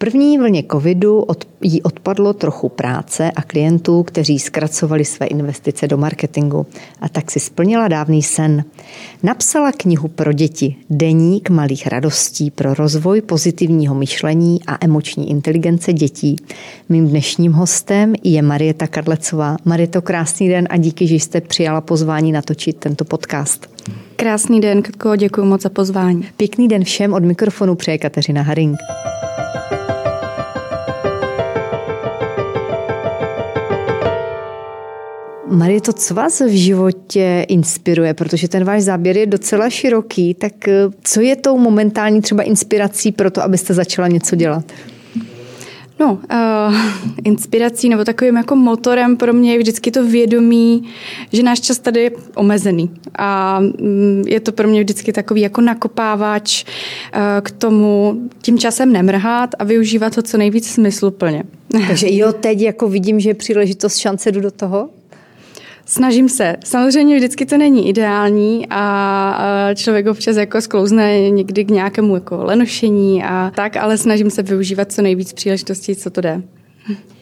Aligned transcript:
první 0.00 0.38
vlně 0.38 0.64
covidu 0.72 1.20
od, 1.20 1.44
jí 1.62 1.82
odpadlo 1.82 2.32
trochu 2.32 2.68
práce 2.68 3.30
a 3.30 3.42
klientů, 3.42 4.02
kteří 4.02 4.38
zkracovali 4.38 5.04
své 5.04 5.26
investice 5.26 5.88
do 5.88 5.96
marketingu. 5.96 6.66
A 7.00 7.08
tak 7.08 7.30
si 7.30 7.40
splnila 7.40 7.88
dávný 7.88 8.22
sen. 8.22 8.64
Napsala 9.22 9.72
knihu 9.72 10.08
pro 10.08 10.32
děti 10.32 10.76
Deník 10.90 11.50
malých 11.50 11.86
radostí 11.86 12.50
pro 12.50 12.74
rozvoj 12.74 13.20
pozitivního 13.20 13.94
myšlení 13.94 14.60
a 14.66 14.78
emoční 14.80 15.30
inteligence 15.30 15.92
dětí. 15.92 16.36
Mým 16.88 17.08
dnešním 17.08 17.52
hostem 17.52 18.14
je 18.24 18.42
Marieta 18.42 18.86
Kadlecová. 18.86 19.56
Marieto, 19.64 20.02
krásný 20.02 20.48
den 20.48 20.66
a 20.70 20.76
díky, 20.76 21.06
že 21.06 21.14
jste 21.14 21.40
přijala 21.40 21.80
pozvání 21.80 22.32
natočit 22.32 22.76
tento 22.76 23.04
podcast. 23.04 23.70
Krásný 24.16 24.60
den, 24.60 24.82
Katko, 24.82 25.16
děkuji 25.16 25.44
moc 25.44 25.62
za 25.62 25.68
pozvání. 25.68 26.24
Pěkný 26.36 26.68
den 26.68 26.84
všem 26.84 27.12
od 27.12 27.24
mikrofonu 27.24 27.74
přeje 27.74 27.98
Kateřina 27.98 28.42
Haring. 28.42 28.76
Marie, 35.50 35.80
to 35.80 35.92
co 35.92 36.14
vás 36.14 36.40
v 36.40 36.48
životě 36.48 37.46
inspiruje? 37.48 38.14
Protože 38.14 38.48
ten 38.48 38.64
váš 38.64 38.82
záběr 38.82 39.16
je 39.16 39.26
docela 39.26 39.70
široký, 39.70 40.34
tak 40.34 40.68
eh, 40.68 40.74
co 41.02 41.20
je 41.20 41.36
tou 41.36 41.58
momentální 41.58 42.20
třeba 42.20 42.42
inspirací 42.42 43.12
pro 43.12 43.30
to, 43.30 43.42
abyste 43.42 43.74
začala 43.74 44.08
něco 44.08 44.36
dělat? 44.36 44.64
No, 46.00 46.12
uh, 46.12 46.76
inspirací 47.24 47.88
nebo 47.88 48.04
takovým 48.04 48.36
jako 48.36 48.56
motorem 48.56 49.16
pro 49.16 49.32
mě 49.32 49.52
je 49.52 49.58
vždycky 49.58 49.90
to 49.90 50.06
vědomí, 50.06 50.82
že 51.32 51.42
náš 51.42 51.60
čas 51.60 51.78
tady 51.78 52.00
je 52.00 52.10
omezený. 52.34 52.90
A 53.18 53.58
um, 53.60 54.24
je 54.26 54.40
to 54.40 54.52
pro 54.52 54.68
mě 54.68 54.80
vždycky 54.80 55.12
takový 55.12 55.40
jako 55.40 55.60
nakopávač 55.60 56.64
uh, 56.64 57.20
k 57.42 57.50
tomu 57.50 58.20
tím 58.42 58.58
časem 58.58 58.92
nemrhat 58.92 59.50
a 59.58 59.64
využívat 59.64 60.16
ho 60.16 60.22
co 60.22 60.38
nejvíc 60.38 60.70
smysluplně. 60.70 61.42
Takže 61.88 62.06
jo, 62.10 62.32
teď 62.32 62.60
jako 62.60 62.88
vidím, 62.88 63.20
že 63.20 63.30
je 63.30 63.34
příležitost, 63.34 63.96
šance, 63.96 64.32
jdu 64.32 64.40
do 64.40 64.50
toho? 64.50 64.88
Snažím 65.86 66.28
se. 66.28 66.56
Samozřejmě 66.64 67.16
vždycky 67.16 67.46
to 67.46 67.58
není 67.58 67.88
ideální 67.88 68.66
a 68.70 69.70
člověk 69.74 70.06
občas 70.06 70.36
jako 70.36 70.60
sklouzne 70.60 71.30
někdy 71.30 71.64
k 71.64 71.70
nějakému 71.70 72.14
jako 72.14 72.44
lenošení 72.44 73.24
a 73.24 73.52
tak, 73.56 73.76
ale 73.76 73.98
snažím 73.98 74.30
se 74.30 74.42
využívat 74.42 74.92
co 74.92 75.02
nejvíc 75.02 75.32
příležitostí, 75.32 75.96
co 75.96 76.10
to 76.10 76.20
jde. 76.20 76.42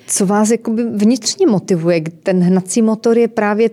Co 0.07 0.27
vás 0.27 0.51
jakoby 0.51 0.85
vnitřně 0.85 1.47
motivuje? 1.47 2.01
Ten 2.23 2.41
hnací 2.41 2.83
motor 2.83 3.19
je 3.19 3.29
právě 3.29 3.71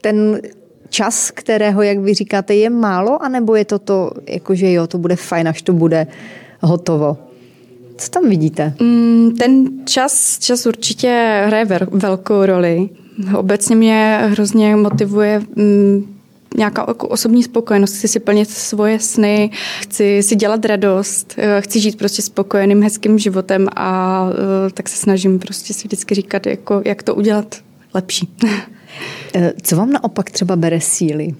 ten 0.00 0.40
čas, 0.88 1.30
kterého, 1.30 1.82
jak 1.82 1.98
vy 1.98 2.14
říkáte, 2.14 2.54
je 2.54 2.70
málo, 2.70 3.22
anebo 3.22 3.54
je 3.54 3.64
to 3.64 3.78
to, 3.78 4.10
jakože 4.28 4.72
jo, 4.72 4.86
to 4.86 4.98
bude 4.98 5.16
fajn, 5.16 5.48
až 5.48 5.62
to 5.62 5.72
bude 5.72 6.06
hotovo? 6.60 7.18
Co 7.96 8.10
tam 8.10 8.28
vidíte? 8.28 8.74
Mm, 8.80 9.34
ten 9.38 9.68
čas, 9.86 10.38
čas 10.38 10.66
určitě 10.66 11.42
hraje 11.46 11.64
velkou 11.92 12.46
roli. 12.46 12.88
Obecně 13.36 13.76
mě 13.76 14.20
hrozně 14.30 14.76
motivuje 14.76 15.42
mm, 15.56 16.16
nějaká 16.56 17.02
osobní 17.02 17.42
spokojenost, 17.42 17.96
chci 17.96 18.08
si 18.08 18.20
plnit 18.20 18.50
svoje 18.50 18.98
sny, 18.98 19.50
chci 19.80 20.22
si 20.22 20.36
dělat 20.36 20.64
radost, 20.64 21.34
eh, 21.36 21.60
chci 21.60 21.80
žít 21.80 21.98
prostě 21.98 22.22
spokojeným, 22.22 22.82
hezkým 22.82 23.18
životem 23.18 23.68
a 23.76 24.26
eh, 24.32 24.70
tak 24.70 24.88
se 24.88 24.96
snažím 24.96 25.38
prostě 25.38 25.74
si 25.74 25.88
vždycky 25.88 26.14
říkat, 26.14 26.46
jako, 26.46 26.82
jak 26.84 27.02
to 27.02 27.14
udělat 27.14 27.56
lepší. 27.94 28.34
Eh, 29.34 29.52
co 29.62 29.76
vám 29.76 29.92
naopak 29.92 30.30
třeba 30.30 30.56
bere 30.56 30.80
síly? 30.80 31.34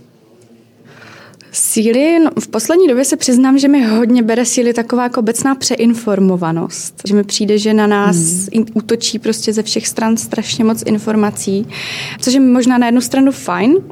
Síly, 1.55 2.19
no, 2.25 2.31
v 2.41 2.49
poslední 2.49 2.89
době 2.89 3.05
se 3.05 3.17
přiznám, 3.17 3.59
že 3.59 3.69
mi 3.69 3.85
hodně 3.85 4.23
bere 4.23 4.45
síly 4.45 4.73
taková 4.73 5.03
jako 5.03 5.21
obecná 5.21 5.55
přeinformovanost. 5.55 7.03
Že 7.07 7.15
mi 7.15 7.25
přijde, 7.25 7.59
že 7.59 7.75
na 7.75 7.87
nás 7.87 8.17
hmm. 8.17 8.67
útočí 8.75 9.19
prostě 9.19 9.53
ze 9.53 9.63
všech 9.63 9.87
stran 9.87 10.17
strašně 10.17 10.65
moc 10.65 10.83
informací, 10.87 11.67
což 12.21 12.35
je 12.35 12.41
možná 12.41 12.79
na 12.79 12.87
jednu 12.87 13.01
stranu 13.01 13.33
fajn, 13.33 13.71
uh, 13.71 13.83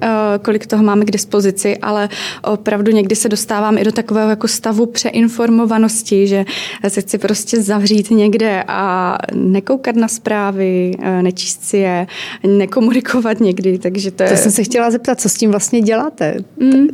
kolik 0.42 0.66
toho 0.66 0.82
máme 0.82 1.04
k 1.04 1.10
dispozici, 1.10 1.76
ale 1.76 2.08
opravdu 2.42 2.92
někdy 2.92 3.16
se 3.16 3.28
dostávám 3.28 3.78
i 3.78 3.84
do 3.84 3.92
takového 3.92 4.30
jako 4.30 4.48
stavu 4.48 4.86
přeinformovanosti, 4.86 6.26
že 6.26 6.44
se 6.88 7.00
chci 7.00 7.18
prostě 7.18 7.62
zavřít 7.62 8.10
někde 8.10 8.64
a 8.68 9.18
nekoukat 9.34 9.96
na 9.96 10.08
zprávy, 10.08 10.92
uh, 10.98 11.22
nečíst 11.22 11.64
si 11.64 11.76
je, 11.76 12.06
nekomunikovat 12.46 13.40
někdy, 13.40 13.78
takže 13.78 14.10
to 14.10 14.22
je... 14.22 14.28
To 14.28 14.36
jsem 14.36 14.52
se 14.52 14.62
chtěla 14.62 14.90
zeptat, 14.90 15.20
co 15.20 15.28
s 15.28 15.34
tím 15.34 15.50
vlastně 15.50 15.80
děláte? 15.80 16.36
Mm. 16.60 16.88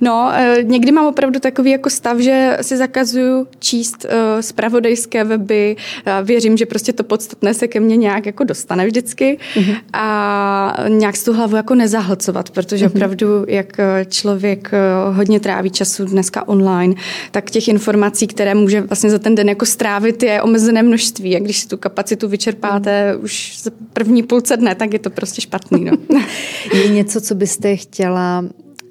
No, 0.00 0.30
eh, 0.34 0.56
někdy 0.62 0.92
mám 0.92 1.06
opravdu 1.06 1.40
takový 1.40 1.70
jako 1.70 1.90
stav, 1.90 2.18
že 2.18 2.58
si 2.60 2.76
zakazuju 2.76 3.46
číst 3.58 4.04
uh, 4.04 4.40
zpravodajské 4.40 5.24
weby. 5.24 5.76
Věřím, 6.22 6.56
že 6.56 6.66
prostě 6.66 6.92
to 6.92 7.04
podstatné 7.04 7.54
se 7.54 7.68
ke 7.68 7.80
mně 7.80 7.96
nějak 7.96 8.26
jako 8.26 8.44
dostane 8.44 8.86
vždycky 8.86 9.38
uh-huh. 9.54 9.76
a 9.92 10.76
nějak 10.88 11.16
z 11.16 11.24
tu 11.24 11.32
hlavu 11.32 11.56
jako 11.56 11.74
nezahlcovat, 11.74 12.50
protože 12.50 12.86
uh-huh. 12.86 12.96
opravdu, 12.96 13.44
jak 13.48 13.80
eh, 13.80 14.04
člověk 14.04 14.70
hodně 15.12 15.40
tráví 15.40 15.70
času 15.70 16.04
dneska 16.04 16.48
online, 16.48 16.94
tak 17.30 17.50
těch 17.50 17.68
informací, 17.68 18.26
které 18.26 18.54
může 18.54 18.80
vlastně 18.80 19.10
za 19.10 19.18
ten 19.18 19.34
den 19.34 19.48
jako 19.48 19.66
strávit, 19.66 20.22
je 20.22 20.42
omezené 20.42 20.82
množství. 20.82 21.36
A 21.36 21.38
když 21.38 21.58
si 21.58 21.68
tu 21.68 21.76
kapacitu 21.76 22.28
vyčerpáte 22.28 23.14
uh-huh. 23.14 23.24
už 23.24 23.58
z 23.58 23.68
první 23.92 24.22
půlce 24.22 24.56
dne, 24.56 24.74
tak 24.74 24.92
je 24.92 24.98
to 24.98 25.10
prostě 25.10 25.40
špatný. 25.40 25.84
No. 25.84 25.92
je 26.74 26.88
něco, 26.88 27.20
co 27.20 27.34
byste 27.34 27.76
chtěla 27.76 28.44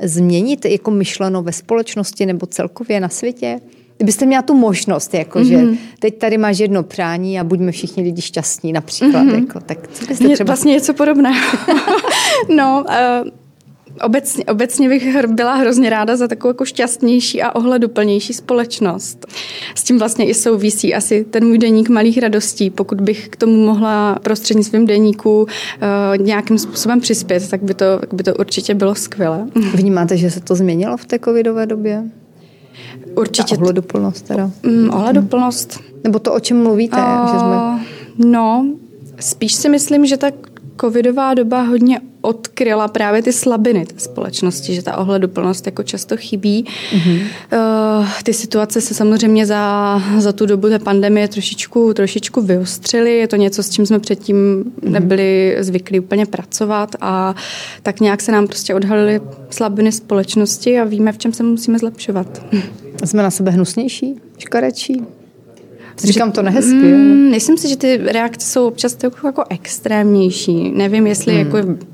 změnit 0.03 0.65
jako 0.65 0.91
myšleno 0.91 1.43
ve 1.43 1.51
společnosti 1.51 2.25
nebo 2.25 2.45
celkově 2.45 2.99
na 2.99 3.09
světě? 3.09 3.59
Kdybyste 3.97 4.25
měla 4.25 4.41
tu 4.41 4.53
možnost, 4.53 5.13
jako 5.13 5.39
mm-hmm. 5.39 5.47
že 5.47 5.57
mhm. 5.57 5.77
teď 5.99 6.17
tady 6.17 6.37
máš 6.37 6.59
jedno 6.59 6.83
přání 6.83 7.39
a 7.39 7.43
buďme 7.43 7.71
všichni 7.71 8.03
lidi 8.03 8.21
šťastní 8.21 8.73
například, 8.73 9.23
mm-hmm. 9.23 9.39
jako, 9.39 9.59
tak 9.59 9.87
co 9.87 10.05
byste 10.05 10.29
třeba... 10.29 10.47
Vlastně 10.47 10.73
něco 10.73 10.93
podobného. 10.93 11.57
no, 12.55 12.85
uh, 13.23 13.29
Obecně, 14.01 14.45
obecně 14.45 14.89
bych 14.89 15.25
byla 15.27 15.55
hrozně 15.55 15.89
ráda 15.89 16.15
za 16.15 16.27
takovou 16.27 16.49
jako 16.49 16.65
šťastnější 16.65 17.41
a 17.41 17.55
ohleduplnější 17.55 18.33
společnost. 18.33 19.25
S 19.75 19.83
tím 19.83 19.99
vlastně 19.99 20.25
i 20.25 20.33
souvisí 20.33 20.95
asi 20.95 21.25
ten 21.29 21.47
můj 21.47 21.57
deník 21.57 21.89
malých 21.89 22.17
radostí. 22.17 22.69
Pokud 22.69 23.01
bych 23.01 23.29
k 23.29 23.35
tomu 23.35 23.65
mohla 23.65 24.19
prostřednictvím 24.23 24.85
deníku 24.85 25.41
uh, 25.41 25.47
nějakým 26.25 26.57
způsobem 26.57 26.99
přispět, 26.99 27.49
tak 27.49 27.63
by, 27.63 27.73
to, 27.73 27.85
tak 27.99 28.13
by 28.13 28.23
to 28.23 28.35
určitě 28.35 28.75
bylo 28.75 28.95
skvělé. 28.95 29.47
Vnímáte, 29.75 30.17
že 30.17 30.31
se 30.31 30.39
to 30.39 30.55
změnilo 30.55 30.97
v 30.97 31.05
té 31.05 31.19
covidové 31.19 31.65
době? 31.65 32.03
Určitě. 33.15 33.55
Ta 33.55 33.61
ohleduplnost 33.61 34.27
teda. 34.27 34.51
Mm, 34.63 34.89
ohleduplnost. 34.93 35.79
Nebo 36.03 36.19
to, 36.19 36.33
o 36.33 36.39
čem 36.39 36.63
mluvíte? 36.63 36.97
Uh, 36.97 37.33
že 37.33 37.39
jsme... 37.39 37.85
No, 38.31 38.65
spíš 39.19 39.53
si 39.53 39.69
myslím, 39.69 40.05
že 40.05 40.17
tak 40.17 40.33
covidová 40.81 41.33
doba 41.33 41.61
hodně 41.61 41.99
odkryla 42.21 42.87
právě 42.87 43.21
ty 43.21 43.33
slabiny 43.33 43.85
té 43.85 43.99
společnosti, 43.99 44.75
že 44.75 44.81
ta 44.81 44.97
ohleduplnost 44.97 45.65
jako 45.65 45.83
často 45.83 46.17
chybí. 46.17 46.65
Mm-hmm. 46.65 47.21
Uh, 47.99 48.07
ty 48.23 48.33
situace 48.33 48.81
se 48.81 48.93
samozřejmě 48.93 49.45
za, 49.45 50.01
za 50.17 50.31
tu 50.31 50.45
dobu 50.45 50.69
té 50.69 50.79
pandemie 50.79 51.27
trošičku, 51.27 51.93
trošičku 51.93 52.41
vyostřily. 52.41 53.17
Je 53.17 53.27
to 53.27 53.35
něco, 53.35 53.63
s 53.63 53.69
čím 53.69 53.85
jsme 53.85 53.99
předtím 53.99 54.63
mm-hmm. 54.63 54.91
nebyli 54.91 55.57
zvyklí 55.59 55.99
úplně 55.99 56.25
pracovat 56.25 56.95
a 57.01 57.35
tak 57.83 57.99
nějak 57.99 58.21
se 58.21 58.31
nám 58.31 58.47
prostě 58.47 58.75
odhalily 58.75 59.21
slabiny 59.49 59.91
společnosti 59.91 60.79
a 60.79 60.83
víme, 60.83 61.11
v 61.11 61.17
čem 61.17 61.33
se 61.33 61.43
musíme 61.43 61.79
zlepšovat. 61.79 62.45
Jsme 63.05 63.23
na 63.23 63.31
sebe 63.31 63.51
hnusnější, 63.51 64.15
škarečí? 64.37 65.03
Říkám 65.97 66.31
to 66.31 66.41
nehezky. 66.41 66.73
Mm, 66.73 67.29
myslím 67.31 67.57
si, 67.57 67.69
že 67.69 67.77
ty 67.77 67.97
reakce 67.97 68.47
jsou 68.47 68.67
občas 68.67 68.97
jako, 69.03 69.27
jako 69.27 69.43
extrémnější. 69.49 70.71
Nevím, 70.71 71.07
jestli 71.07 71.33
hmm. 71.33 71.45
jako 71.45 71.85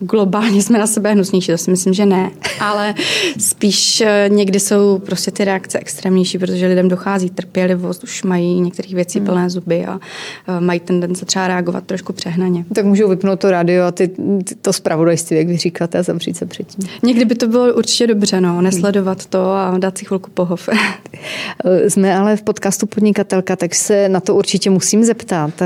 globálně 0.00 0.62
jsme 0.62 0.78
na 0.78 0.86
sebe 0.86 1.12
hnusnější, 1.12 1.52
to 1.52 1.58
si 1.58 1.70
myslím, 1.70 1.94
že 1.94 2.06
ne. 2.06 2.30
Ale 2.60 2.94
spíš 3.38 4.00
eh, 4.00 4.28
někdy 4.28 4.60
jsou 4.60 4.98
prostě 4.98 5.30
ty 5.30 5.44
reakce 5.44 5.78
extrémnější, 5.78 6.38
protože 6.38 6.66
lidem 6.66 6.88
dochází 6.88 7.30
trpělivost, 7.30 8.04
už 8.04 8.22
mají 8.22 8.60
některých 8.60 8.94
věcí 8.94 9.18
hmm. 9.18 9.26
plné 9.26 9.50
zuby 9.50 9.86
a 9.86 10.00
eh, 10.48 10.60
mají 10.60 10.80
tendence 10.80 11.24
třeba 11.24 11.48
reagovat 11.48 11.84
trošku 11.84 12.12
přehnaně. 12.12 12.64
Tak 12.74 12.84
můžou 12.84 13.08
vypnout 13.08 13.40
to 13.40 13.50
rádio 13.50 13.84
a 13.84 13.92
ty, 13.92 14.08
ty, 14.44 14.54
to 14.54 14.72
zpravodajství, 14.72 15.36
jak 15.36 15.46
vy 15.46 15.56
říkáte, 15.56 15.98
a 15.98 16.02
zavřít 16.02 16.36
se 16.36 16.46
předtím. 16.46 16.88
Někdy 17.02 17.24
by 17.24 17.34
to 17.34 17.48
bylo 17.48 17.74
určitě 17.74 18.06
dobře, 18.06 18.40
no, 18.40 18.62
nesledovat 18.62 19.26
to 19.26 19.52
a 19.52 19.78
dát 19.78 19.98
si 19.98 20.04
chvilku 20.04 20.30
pohov. 20.30 20.68
Jsme 21.88 22.16
ale 22.16 22.36
v 22.36 22.42
podcastu 22.42 22.86
Podnikatelka, 22.86 23.56
tak 23.56 23.74
se 23.74 24.08
na 24.08 24.20
to 24.20 24.34
určitě 24.34 24.70
musím 24.70 25.04
zeptat. 25.04 25.62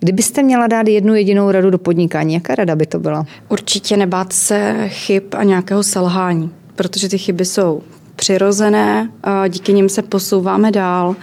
Kdybyste 0.00 0.42
měla 0.42 0.66
dát 0.66 0.88
jednu 0.88 1.14
jedinou 1.14 1.50
radu 1.50 1.70
do 1.70 1.78
podnikání, 1.78 2.34
jaká 2.34 2.54
rada 2.54 2.76
by 2.76 2.86
to 2.86 2.98
byla? 2.98 3.26
Určitě 3.48 3.96
nebát 3.96 4.32
se 4.32 4.88
chyb 4.88 5.22
a 5.36 5.44
nějakého 5.44 5.82
selhání, 5.82 6.50
protože 6.76 7.08
ty 7.08 7.18
chyby 7.18 7.44
jsou 7.44 7.82
přirozené, 8.16 9.10
a 9.22 9.48
díky 9.48 9.72
nim 9.72 9.88
se 9.88 10.02
posouváme 10.02 10.70
dál 10.70 11.16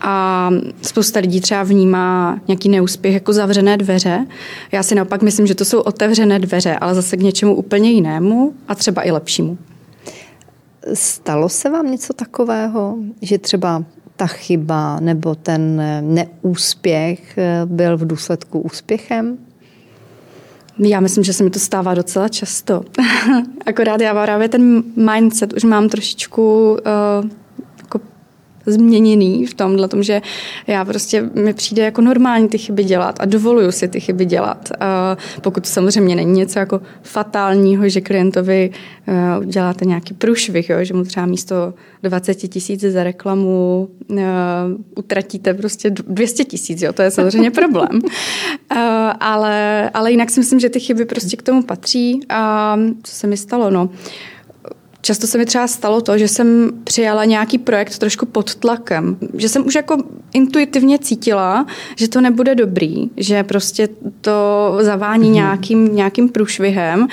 a 0.00 0.50
spousta 0.82 1.20
lidí 1.20 1.40
třeba 1.40 1.62
vnímá 1.62 2.40
nějaký 2.48 2.68
neúspěch 2.68 3.14
jako 3.14 3.32
zavřené 3.32 3.76
dveře. 3.76 4.26
Já 4.72 4.82
si 4.82 4.94
naopak 4.94 5.22
myslím, 5.22 5.46
že 5.46 5.54
to 5.54 5.64
jsou 5.64 5.80
otevřené 5.80 6.38
dveře, 6.38 6.76
ale 6.76 6.94
zase 6.94 7.16
k 7.16 7.22
něčemu 7.22 7.54
úplně 7.54 7.90
jinému 7.90 8.52
a 8.68 8.74
třeba 8.74 9.06
i 9.06 9.10
lepšímu. 9.10 9.58
Stalo 10.94 11.48
se 11.48 11.70
vám 11.70 11.90
něco 11.90 12.12
takového, 12.12 12.96
že 13.22 13.38
třeba 13.38 13.84
ta 14.22 14.26
chyba 14.26 15.00
nebo 15.00 15.34
ten 15.34 15.82
neúspěch 16.00 17.38
byl 17.64 17.96
v 17.96 18.06
důsledku 18.06 18.60
úspěchem? 18.60 19.38
Já 20.78 21.00
myslím, 21.00 21.24
že 21.24 21.32
se 21.32 21.44
mi 21.44 21.50
to 21.50 21.58
stává 21.58 21.94
docela 21.94 22.28
často. 22.28 22.84
Akorát 23.66 24.00
já 24.00 24.24
právě 24.24 24.48
ten 24.48 24.82
mindset 24.96 25.52
už 25.52 25.64
mám 25.64 25.88
trošičku 25.88 26.72
uh, 26.72 27.30
změněný 28.66 29.46
v 29.46 29.54
tomhle, 29.54 29.88
tom, 29.88 30.02
že 30.02 30.22
já 30.66 30.84
prostě 30.84 31.30
mi 31.34 31.54
přijde 31.54 31.82
jako 31.82 32.00
normální 32.00 32.48
ty 32.48 32.58
chyby 32.58 32.84
dělat 32.84 33.16
a 33.20 33.24
dovoluju 33.24 33.72
si 33.72 33.88
ty 33.88 34.00
chyby 34.00 34.24
dělat. 34.24 34.70
Pokud 35.42 35.66
samozřejmě 35.66 36.16
není 36.16 36.32
něco 36.32 36.58
jako 36.58 36.80
fatálního, 37.02 37.88
že 37.88 38.00
klientovi 38.00 38.70
uh, 39.38 39.44
děláte 39.44 39.84
nějaký 39.84 40.14
průšvih, 40.14 40.70
jo, 40.70 40.84
že 40.84 40.94
mu 40.94 41.04
třeba 41.04 41.26
místo 41.26 41.74
20 42.02 42.34
tisíc 42.34 42.80
za 42.80 43.04
reklamu 43.04 43.88
uh, 44.08 44.18
utratíte 44.96 45.54
prostě 45.54 45.90
200 45.90 46.44
tisíc, 46.44 46.84
to 46.94 47.02
je 47.02 47.10
samozřejmě 47.10 47.50
problém. 47.60 47.90
Uh, 47.92 48.78
ale, 49.20 49.90
ale 49.94 50.10
jinak 50.10 50.30
si 50.30 50.40
myslím, 50.40 50.60
že 50.60 50.68
ty 50.68 50.80
chyby 50.80 51.04
prostě 51.04 51.36
k 51.36 51.42
tomu 51.42 51.62
patří 51.62 52.20
a 52.28 52.76
co 53.02 53.12
se 53.12 53.26
mi 53.26 53.36
stalo, 53.36 53.70
no. 53.70 53.88
Často 55.04 55.26
se 55.26 55.38
mi 55.38 55.46
třeba 55.46 55.66
stalo 55.68 56.00
to, 56.00 56.18
že 56.18 56.28
jsem 56.28 56.70
přijala 56.84 57.24
nějaký 57.24 57.58
projekt 57.58 57.98
trošku 57.98 58.26
pod 58.26 58.54
tlakem, 58.54 59.16
že 59.34 59.48
jsem 59.48 59.66
už 59.66 59.74
jako 59.74 59.96
intuitivně 60.32 60.98
cítila, 60.98 61.66
že 61.96 62.08
to 62.08 62.20
nebude 62.20 62.54
dobrý, 62.54 63.10
že 63.16 63.42
prostě 63.42 63.88
to 64.20 64.78
zavání 64.80 65.28
mm-hmm. 65.28 65.34
nějakým, 65.34 65.96
nějakým 65.96 66.28
průšvihem, 66.28 67.08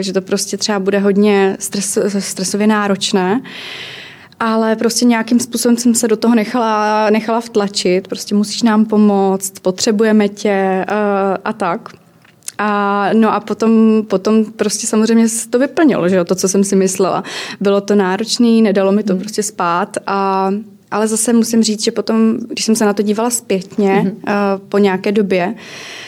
že 0.00 0.12
to 0.12 0.22
prostě 0.22 0.56
třeba 0.56 0.78
bude 0.78 0.98
hodně 0.98 1.56
stres, 1.60 1.98
stresově 2.18 2.66
náročné. 2.66 3.40
Ale 4.40 4.76
prostě 4.76 5.04
nějakým 5.04 5.40
způsobem 5.40 5.76
jsem 5.76 5.94
se 5.94 6.08
do 6.08 6.16
toho 6.16 6.34
nechala, 6.34 7.10
nechala 7.10 7.40
vtlačit. 7.40 8.08
Prostě 8.08 8.34
musíš 8.34 8.62
nám 8.62 8.84
pomoct, 8.84 9.52
potřebujeme 9.58 10.28
tě 10.28 10.86
uh, 10.88 10.94
a 11.44 11.52
tak. 11.52 11.88
A, 12.58 13.10
no 13.12 13.34
a 13.34 13.40
potom, 13.40 14.02
potom 14.08 14.44
prostě 14.44 14.86
samozřejmě 14.86 15.28
se 15.28 15.48
to 15.48 15.58
vyplnilo, 15.58 16.08
že 16.08 16.16
jo, 16.16 16.24
to, 16.24 16.34
co 16.34 16.48
jsem 16.48 16.64
si 16.64 16.76
myslela. 16.76 17.24
Bylo 17.60 17.80
to 17.80 17.94
náročné, 17.94 18.60
nedalo 18.62 18.92
mi 18.92 19.02
to 19.02 19.12
hmm. 19.12 19.22
prostě 19.22 19.42
spát 19.42 19.96
a 20.06 20.50
ale 20.90 21.08
zase 21.08 21.32
musím 21.32 21.62
říct, 21.62 21.84
že 21.84 21.90
potom, 21.90 22.36
když 22.48 22.64
jsem 22.64 22.76
se 22.76 22.84
na 22.84 22.92
to 22.92 23.02
dívala 23.02 23.30
zpětně 23.30 23.92
mm-hmm. 23.92 24.54
uh, 24.54 24.60
po 24.68 24.78
nějaké 24.78 25.12
době, 25.12 25.54
Eh, 25.54 26.05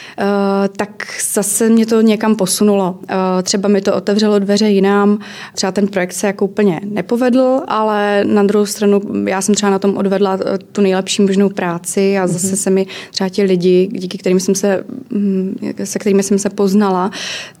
tak 0.77 1.07
zase 1.33 1.69
mě 1.69 1.85
to 1.85 2.01
někam 2.01 2.35
posunulo. 2.35 2.99
Eh, 3.09 3.43
třeba 3.43 3.69
mi 3.69 3.81
to 3.81 3.95
otevřelo 3.95 4.39
dveře 4.39 4.69
jinám. 4.69 5.19
Třeba 5.55 5.71
ten 5.71 5.87
projekt 5.87 6.13
se 6.13 6.27
jako 6.27 6.45
úplně 6.45 6.81
nepovedl, 6.85 7.61
ale 7.67 8.23
na 8.25 8.43
druhou 8.43 8.65
stranu 8.65 9.01
já 9.25 9.41
jsem 9.41 9.55
třeba 9.55 9.69
na 9.69 9.79
tom 9.79 9.97
odvedla 9.97 10.39
eh, 10.45 10.57
tu 10.57 10.81
nejlepší 10.81 11.21
možnou 11.21 11.49
práci 11.49 12.17
a 12.17 12.27
zase 12.27 12.47
mm-hmm. 12.47 12.55
se 12.55 12.69
mi 12.69 12.87
třeba 13.11 13.29
ti 13.29 13.43
lidi, 13.43 13.89
díky 13.91 14.17
kterým 14.17 14.39
jsem 14.39 14.55
se, 14.55 14.83
mm, 15.09 15.55
se 15.83 15.99
kterými 15.99 16.23
jsem 16.23 16.39
se 16.39 16.49
poznala, 16.49 17.11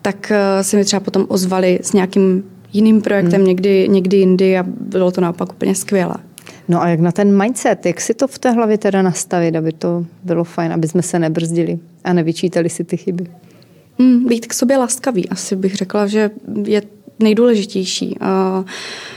tak 0.01 0.31
se 0.61 0.77
mi 0.77 0.85
třeba 0.85 0.99
potom 0.99 1.25
ozvali 1.29 1.79
s 1.81 1.93
nějakým 1.93 2.43
jiným 2.73 3.01
projektem 3.01 3.41
mm. 3.41 3.47
někdy, 3.47 3.87
někdy 3.89 4.17
jindy 4.17 4.57
a 4.57 4.65
bylo 4.67 5.11
to 5.11 5.21
naopak 5.21 5.51
úplně 5.51 5.75
skvělé. 5.75 6.15
No 6.69 6.81
a 6.81 6.87
jak 6.87 6.99
na 6.99 7.11
ten 7.11 7.41
mindset, 7.41 7.85
jak 7.85 8.01
si 8.01 8.13
to 8.13 8.27
v 8.27 8.39
té 8.39 8.51
hlavě 8.51 8.77
teda 8.77 9.01
nastavit, 9.01 9.55
aby 9.55 9.71
to 9.71 10.05
bylo 10.23 10.43
fajn, 10.43 10.73
aby 10.73 10.87
jsme 10.87 11.01
se 11.01 11.19
nebrzdili 11.19 11.79
a 12.03 12.13
nevyčítali 12.13 12.69
si 12.69 12.83
ty 12.83 12.97
chyby? 12.97 13.27
Hmm, 13.99 14.27
být 14.27 14.47
k 14.47 14.53
sobě 14.53 14.77
laskavý, 14.77 15.29
asi 15.29 15.55
bych 15.55 15.75
řekla, 15.75 16.07
že 16.07 16.31
je 16.63 16.81
nejdůležitější. 17.19 18.17
Uh, 18.21 18.65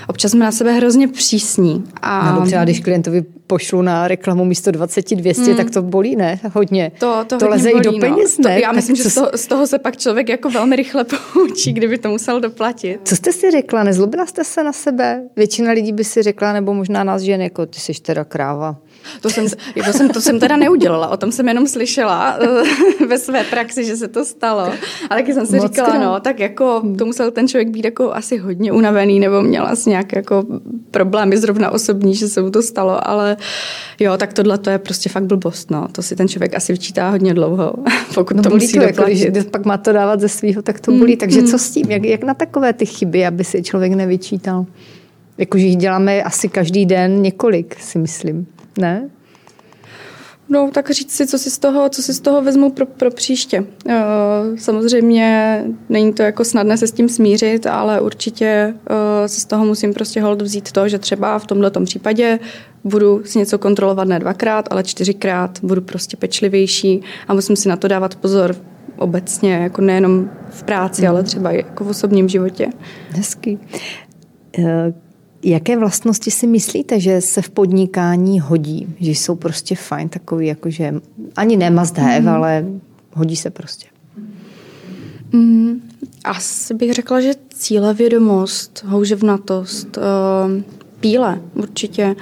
občas 0.08 0.30
jsme 0.30 0.44
na 0.44 0.52
sebe 0.52 0.72
hrozně 0.72 1.08
přísní. 1.08 1.84
A... 2.02 2.32
No 2.32 2.38
dobře, 2.38 2.56
a 2.56 2.64
když 2.64 2.80
klientovi 2.80 3.24
pošlu 3.52 3.82
na 3.82 4.08
reklamu 4.08 4.44
místo 4.44 4.70
20 4.70 5.14
200, 5.14 5.42
hmm. 5.42 5.56
tak 5.56 5.70
to 5.70 5.82
bolí, 5.82 6.16
ne? 6.16 6.40
Hodně. 6.54 6.92
To, 6.98 7.24
to, 7.26 7.38
to 7.38 7.48
leze 7.48 7.70
bolí, 7.70 7.80
i 7.80 7.84
do 7.84 7.92
no. 7.92 7.98
peněz, 7.98 8.38
no. 8.38 8.48
ne? 8.48 8.56
To, 8.56 8.62
já 8.62 8.72
myslím, 8.72 8.96
že 8.96 9.04
z 9.04 9.14
toho, 9.14 9.30
z 9.34 9.46
toho 9.46 9.66
se 9.66 9.78
pak 9.78 9.96
člověk 9.96 10.28
jako 10.28 10.50
velmi 10.50 10.76
rychle 10.76 11.04
poučí, 11.32 11.72
kdyby 11.72 11.98
to 11.98 12.08
musel 12.08 12.40
doplatit. 12.40 13.00
Co 13.04 13.16
jste 13.16 13.32
si 13.32 13.50
řekla? 13.50 13.82
Nezlobila 13.82 14.26
jste 14.26 14.44
se 14.44 14.64
na 14.64 14.72
sebe? 14.72 15.22
Většina 15.36 15.72
lidí 15.72 15.92
by 15.92 16.04
si 16.04 16.22
řekla, 16.22 16.52
nebo 16.52 16.74
možná 16.74 17.04
nás 17.04 17.22
žen, 17.22 17.42
jako 17.42 17.66
ty 17.66 17.80
jsi 17.80 17.92
teda 18.02 18.24
kráva. 18.24 18.76
To 19.20 19.30
jsem, 19.30 19.46
to, 19.86 19.92
jsem, 19.92 20.08
to 20.08 20.20
jsem 20.20 20.40
teda 20.40 20.56
neudělala, 20.56 21.08
o 21.08 21.16
tom 21.16 21.32
jsem 21.32 21.48
jenom 21.48 21.66
slyšela 21.66 22.38
eh, 22.40 23.06
ve 23.06 23.18
své 23.18 23.44
praxi, 23.44 23.84
že 23.84 23.96
se 23.96 24.08
to 24.08 24.24
stalo. 24.24 24.62
Ale 25.10 25.20
taky 25.20 25.34
jsem 25.34 25.46
si 25.46 25.56
Moc 25.56 25.70
říkala, 25.70 25.88
krát. 25.88 26.04
no, 26.04 26.20
tak 26.20 26.40
jako 26.40 26.82
to 26.98 27.06
musel 27.06 27.30
ten 27.30 27.48
člověk 27.48 27.68
být 27.68 27.84
jako 27.84 28.14
asi 28.14 28.36
hodně 28.36 28.72
unavený, 28.72 29.20
nebo 29.20 29.42
měl 29.42 29.66
asi 29.66 29.90
nějaké 29.90 30.18
jako 30.18 30.44
problémy 30.90 31.36
zrovna 31.36 31.70
osobní, 31.70 32.14
že 32.14 32.28
se 32.28 32.42
mu 32.42 32.50
to 32.50 32.62
stalo, 32.62 33.08
ale 33.08 33.36
jo, 34.00 34.16
tak 34.16 34.32
tohle 34.32 34.58
to 34.58 34.70
je 34.70 34.78
prostě 34.78 35.08
fakt 35.08 35.24
blbost, 35.24 35.70
no. 35.70 35.88
To 35.92 36.02
si 36.02 36.16
ten 36.16 36.28
člověk 36.28 36.54
asi 36.54 36.72
vyčítá 36.72 37.10
hodně 37.10 37.34
dlouho, 37.34 37.74
pokud 38.14 38.36
no, 38.36 38.42
to 38.42 38.50
musí 38.50 38.78
to, 38.78 38.82
jako, 38.82 39.04
když 39.04 39.26
pak 39.50 39.64
má 39.64 39.78
to 39.78 39.92
dávat 39.92 40.20
ze 40.20 40.28
svého, 40.28 40.62
tak 40.62 40.80
to 40.80 40.92
bolí. 40.92 41.12
Mm, 41.12 41.18
Takže 41.18 41.40
mm. 41.40 41.46
co 41.46 41.58
s 41.58 41.70
tím? 41.70 41.90
Jak, 41.90 42.04
jak 42.04 42.24
na 42.24 42.34
takové 42.34 42.72
ty 42.72 42.86
chyby, 42.86 43.26
aby 43.26 43.44
si 43.44 43.62
člověk 43.62 43.92
nevyčítal? 43.92 44.66
Jakože 45.38 45.66
jich 45.66 45.76
děláme 45.76 46.22
asi 46.22 46.48
každý 46.48 46.86
den 46.86 47.22
několik, 47.22 47.80
si 47.80 47.98
myslím. 47.98 48.46
Ne? 48.78 49.10
No, 50.48 50.70
tak 50.72 50.90
říct 50.90 51.12
si, 51.12 51.26
co 51.26 51.38
si 51.38 51.50
z 51.50 51.58
toho, 51.58 51.88
co 51.88 52.02
si 52.02 52.14
z 52.14 52.20
toho 52.20 52.42
vezmu 52.42 52.70
pro, 52.70 52.86
pro 52.86 53.10
příště. 53.10 53.60
Uh, 53.60 53.94
samozřejmě 54.58 55.64
není 55.88 56.12
to 56.12 56.22
jako 56.22 56.44
snadné 56.44 56.78
se 56.78 56.86
s 56.86 56.92
tím 56.92 57.08
smířit, 57.08 57.66
ale 57.66 58.00
určitě 58.00 58.74
uh, 58.74 59.26
se 59.26 59.40
z 59.40 59.44
toho 59.44 59.64
musím 59.64 59.94
prostě 59.94 60.22
hold 60.22 60.42
vzít 60.42 60.72
to, 60.72 60.88
že 60.88 60.98
třeba 60.98 61.38
v 61.38 61.46
tomto 61.46 61.80
případě 61.80 62.38
budu 62.84 63.22
si 63.24 63.38
něco 63.38 63.58
kontrolovat 63.58 64.08
ne 64.08 64.18
dvakrát, 64.18 64.68
ale 64.70 64.84
čtyřikrát, 64.84 65.58
budu 65.62 65.80
prostě 65.80 66.16
pečlivější 66.16 67.02
a 67.28 67.34
musím 67.34 67.56
si 67.56 67.68
na 67.68 67.76
to 67.76 67.88
dávat 67.88 68.14
pozor 68.14 68.56
obecně, 68.96 69.54
jako 69.54 69.80
nejenom 69.80 70.30
v 70.50 70.62
práci, 70.62 71.02
mm. 71.02 71.08
ale 71.08 71.22
třeba 71.22 71.52
i 71.52 71.56
jako 71.56 71.84
v 71.84 71.88
osobním 71.88 72.28
životě. 72.28 72.68
Hezký. 73.10 73.58
Jaké 75.44 75.76
vlastnosti 75.76 76.30
si 76.30 76.46
myslíte, 76.46 77.00
že 77.00 77.20
se 77.20 77.42
v 77.42 77.50
podnikání 77.50 78.40
hodí? 78.40 78.94
Že 79.00 79.10
jsou 79.10 79.36
prostě 79.36 79.74
fajn 79.74 80.08
takový, 80.08 80.46
jakože 80.46 80.94
ani 81.36 81.56
ne 81.56 81.70
must 81.70 81.98
have, 81.98 82.20
mm. 82.20 82.28
ale 82.28 82.66
hodí 83.12 83.36
se 83.36 83.50
prostě. 83.50 83.86
Mm, 85.32 85.82
asi 86.24 86.74
bych 86.74 86.92
řekla, 86.92 87.20
že 87.20 87.34
cílevědomost, 87.54 88.84
houževnatost, 88.86 89.96
uh, 89.96 90.02
píle 91.00 91.40
určitě. 91.54 92.16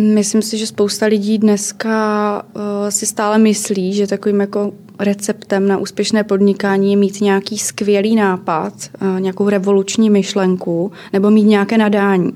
Myslím 0.00 0.42
si, 0.42 0.58
že 0.58 0.66
spousta 0.66 1.06
lidí 1.06 1.38
dneska 1.38 2.42
uh, 2.54 2.62
si 2.88 3.06
stále 3.06 3.38
myslí, 3.38 3.94
že 3.94 4.06
takovým 4.06 4.40
jako 4.40 4.72
receptem 4.98 5.68
na 5.68 5.78
úspěšné 5.78 6.24
podnikání 6.24 6.90
je 6.90 6.96
mít 6.96 7.20
nějaký 7.20 7.58
skvělý 7.58 8.16
nápad, 8.16 8.72
uh, 9.02 9.20
nějakou 9.20 9.48
revoluční 9.48 10.10
myšlenku 10.10 10.92
nebo 11.12 11.30
mít 11.30 11.42
nějaké 11.42 11.78
nadání. 11.78 12.32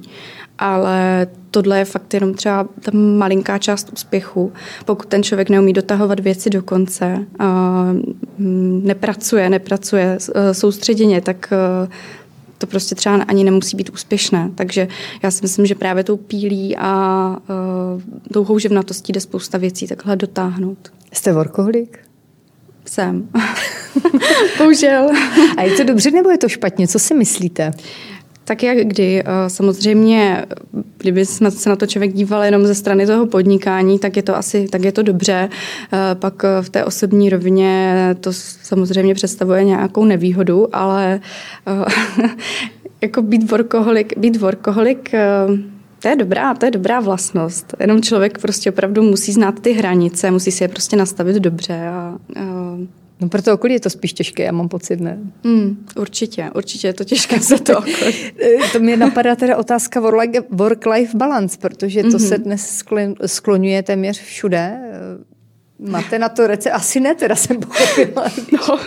Ale 0.58 1.26
tohle 1.50 1.78
je 1.78 1.84
fakt 1.84 2.14
jenom 2.14 2.34
třeba 2.34 2.68
ta 2.80 2.90
malinká 2.94 3.58
část 3.58 3.90
úspěchu. 3.92 4.52
Pokud 4.84 5.06
ten 5.06 5.22
člověk 5.22 5.50
neumí 5.50 5.72
dotahovat 5.72 6.20
věci 6.20 6.50
do 6.50 6.62
konce, 6.62 7.26
uh, 7.40 7.46
nepracuje, 8.82 9.50
nepracuje 9.50 10.18
soustředěně, 10.52 11.20
tak 11.20 11.52
to 12.62 12.66
prostě 12.66 12.94
třeba 12.94 13.14
ani 13.14 13.44
nemusí 13.44 13.76
být 13.76 13.90
úspěšné. 13.90 14.50
Takže 14.54 14.88
já 15.22 15.30
si 15.30 15.38
myslím, 15.42 15.66
že 15.66 15.74
právě 15.74 16.04
tou 16.04 16.16
pílí 16.16 16.76
a 16.76 17.36
uh, 17.94 18.02
tou 18.32 18.44
houževnatostí 18.44 19.12
jde 19.12 19.20
spousta 19.20 19.58
věcí 19.58 19.86
takhle 19.86 20.16
dotáhnout. 20.16 20.92
Jste 21.12 21.32
workoholik? 21.32 21.98
Jsem. 22.86 23.28
Bohužel. 24.58 25.10
a 25.56 25.62
je 25.62 25.76
to 25.76 25.84
dobře 25.84 26.10
nebo 26.10 26.30
je 26.30 26.38
to 26.38 26.48
špatně? 26.48 26.88
Co 26.88 26.98
si 26.98 27.14
myslíte? 27.14 27.72
Tak 28.44 28.62
jak 28.62 28.78
kdy. 28.78 29.20
Eh, 29.20 29.50
samozřejmě, 29.50 30.46
kdyby 30.98 31.26
se 31.26 31.68
na 31.68 31.76
to 31.76 31.86
člověk 31.86 32.12
díval 32.12 32.44
jenom 32.44 32.66
ze 32.66 32.74
strany 32.74 33.06
toho 33.06 33.26
podnikání, 33.26 33.98
tak 33.98 34.16
je 34.16 34.22
to 34.22 34.36
asi 34.36 34.68
tak 34.68 34.84
je 34.84 34.92
to 34.92 35.02
dobře. 35.02 35.48
Eh, 35.92 36.14
pak 36.14 36.42
v 36.60 36.70
té 36.70 36.84
osobní 36.84 37.30
rovině 37.30 37.94
to 38.20 38.32
samozřejmě 38.62 39.14
představuje 39.14 39.64
nějakou 39.64 40.04
nevýhodu, 40.04 40.76
ale 40.76 41.20
eh, 41.66 42.28
jako 43.00 43.22
být 43.22 43.50
workoholik, 43.50 44.18
být 44.18 44.36
workoholik 44.36 45.10
to 46.02 46.08
je 46.08 46.16
dobrá, 46.16 46.54
to 46.54 46.64
je 46.64 46.70
dobrá 46.70 47.00
vlastnost. 47.00 47.74
Jenom 47.80 48.02
člověk 48.02 48.38
prostě 48.38 48.70
opravdu 48.70 49.02
musí 49.02 49.32
znát 49.32 49.60
ty 49.60 49.72
hranice, 49.72 50.30
musí 50.30 50.50
si 50.50 50.64
je 50.64 50.68
prostě 50.68 50.96
nastavit 50.96 51.36
dobře 51.36 51.88
a, 51.88 52.18
a 52.36 52.78
No 53.22 53.28
pro 53.28 53.42
to 53.42 53.54
okolí 53.54 53.74
je 53.74 53.80
to 53.80 53.90
spíš 53.90 54.12
těžké, 54.12 54.42
já 54.42 54.52
mám 54.52 54.68
pocit, 54.68 55.00
ne? 55.00 55.18
Mm, 55.44 55.86
určitě, 55.96 56.50
určitě 56.54 56.86
je 56.86 56.92
to 56.92 57.04
těžké 57.04 57.40
za 57.40 57.58
to 57.58 57.74
to 58.72 58.78
mě 58.78 58.96
napadá 58.96 59.36
teda 59.36 59.56
otázka 59.56 60.00
work-life 60.50 61.16
balance, 61.16 61.58
protože 61.60 62.02
to 62.02 62.08
mm-hmm. 62.08 62.28
se 62.28 62.38
dnes 62.38 62.84
skloňuje 63.26 63.82
téměř 63.82 64.20
všude. 64.20 64.78
Máte 65.78 66.18
na 66.18 66.28
to 66.28 66.46
rece? 66.46 66.70
Asi 66.70 67.00
ne, 67.00 67.14
teda 67.14 67.36
jsem 67.36 67.60
pochopila. 67.60 68.30
No, 68.52 68.78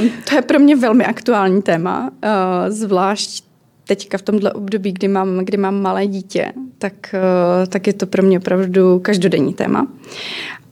um, 0.00 0.10
to 0.28 0.34
je 0.34 0.42
pro 0.42 0.58
mě 0.58 0.76
velmi 0.76 1.04
aktuální 1.04 1.62
téma, 1.62 2.10
uh, 2.10 2.74
zvlášť 2.74 3.47
teďka 3.88 4.18
v 4.18 4.22
tomhle 4.22 4.52
období, 4.52 4.92
kdy 4.92 5.08
mám, 5.08 5.38
kdy 5.38 5.56
mám 5.56 5.82
malé 5.82 6.06
dítě, 6.06 6.52
tak, 6.78 7.14
eh, 7.14 7.66
tak 7.66 7.86
je 7.86 7.92
to 7.92 8.06
pro 8.06 8.22
mě 8.22 8.38
opravdu 8.38 8.98
každodenní 8.98 9.54
téma. 9.54 9.86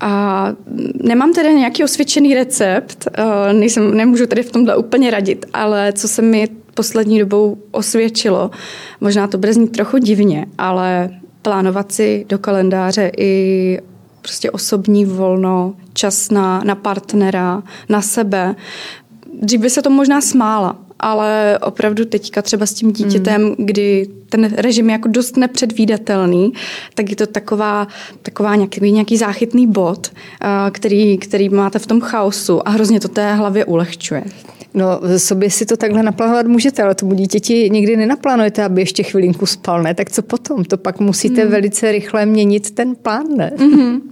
A 0.01 0.53
nemám 1.03 1.33
tedy 1.33 1.55
nějaký 1.55 1.85
osvědčený 1.85 2.35
recept, 2.35 3.09
eh, 3.15 3.53
nejsem, 3.53 3.97
nemůžu 3.97 4.27
tady 4.27 4.43
v 4.43 4.53
tomhle 4.53 4.77
úplně 4.77 5.11
radit, 5.11 5.47
ale 5.53 5.93
co 5.93 6.09
se 6.09 6.23
mi 6.23 6.49
poslední 6.75 7.19
dobou 7.19 7.59
osvědčilo, 7.71 8.51
možná 9.01 9.27
to 9.27 9.39
bude 9.39 9.53
znít 9.53 9.73
trochu 9.73 9.99
divně, 9.99 10.47
ale 10.59 11.11
plánovat 11.43 11.93
si 11.93 12.27
do 12.29 12.39
kalendáře 12.39 13.13
i 13.19 13.79
prostě 14.23 14.51
osobní 14.51 15.05
volno, 15.05 15.75
čas 15.93 16.31
na, 16.31 16.61
na 16.65 16.75
partnera, 16.75 17.63
na 17.89 18.03
sebe. 18.03 18.55
Dřív 19.43 19.61
by 19.61 19.71
se 19.71 19.83
to 19.83 19.91
možná 19.91 20.21
smála, 20.21 20.86
ale 21.01 21.59
opravdu 21.59 22.05
teďka 22.05 22.43
třeba 22.43 22.67
s 22.67 22.75
tím 22.75 22.93
dítětem, 22.93 23.43
mm. 23.43 23.55
kdy 23.59 24.09
ten 24.29 24.53
režim 24.57 24.89
je 24.89 24.93
jako 24.93 25.09
dost 25.09 25.37
nepředvídatelný, 25.37 26.53
tak 26.95 27.11
je 27.11 27.17
to 27.17 27.27
taková, 27.27 27.89
taková 28.23 28.55
nějaký, 28.55 28.93
nějaký 28.93 29.17
záchytný 29.17 29.67
bod, 29.67 30.11
který, 30.71 31.19
který 31.19 31.49
máte 31.49 31.79
v 31.79 31.87
tom 31.87 32.01
chaosu 32.01 32.69
a 32.69 32.71
hrozně 32.71 33.01
to 33.01 33.09
té 33.09 33.35
hlavě 33.35 33.65
ulehčuje. 33.65 34.25
No, 34.77 35.01
sobě 35.17 35.51
si 35.51 35.67
to 35.67 35.77
takhle 35.77 36.03
naplánovat 36.03 36.47
můžete, 36.47 36.83
ale 36.83 36.95
tomu 36.95 37.15
dítěti 37.15 37.71
nikdy 37.71 37.97
nenaplánujete, 37.97 38.65
aby 38.65 38.83
ještě 38.83 39.03
chvilinku 39.03 39.47
spal, 39.47 39.83
ne? 39.83 39.95
Tak 39.95 40.11
co 40.11 40.23
potom? 40.23 40.65
To 40.65 40.77
pak 40.77 41.01
musíte 41.01 41.43
hmm. 41.43 41.51
velice 41.51 41.93
rychle 41.93 42.27
měnit 42.27 42.71
ten 42.71 42.95
plán, 42.95 43.27
ne? 43.37 43.53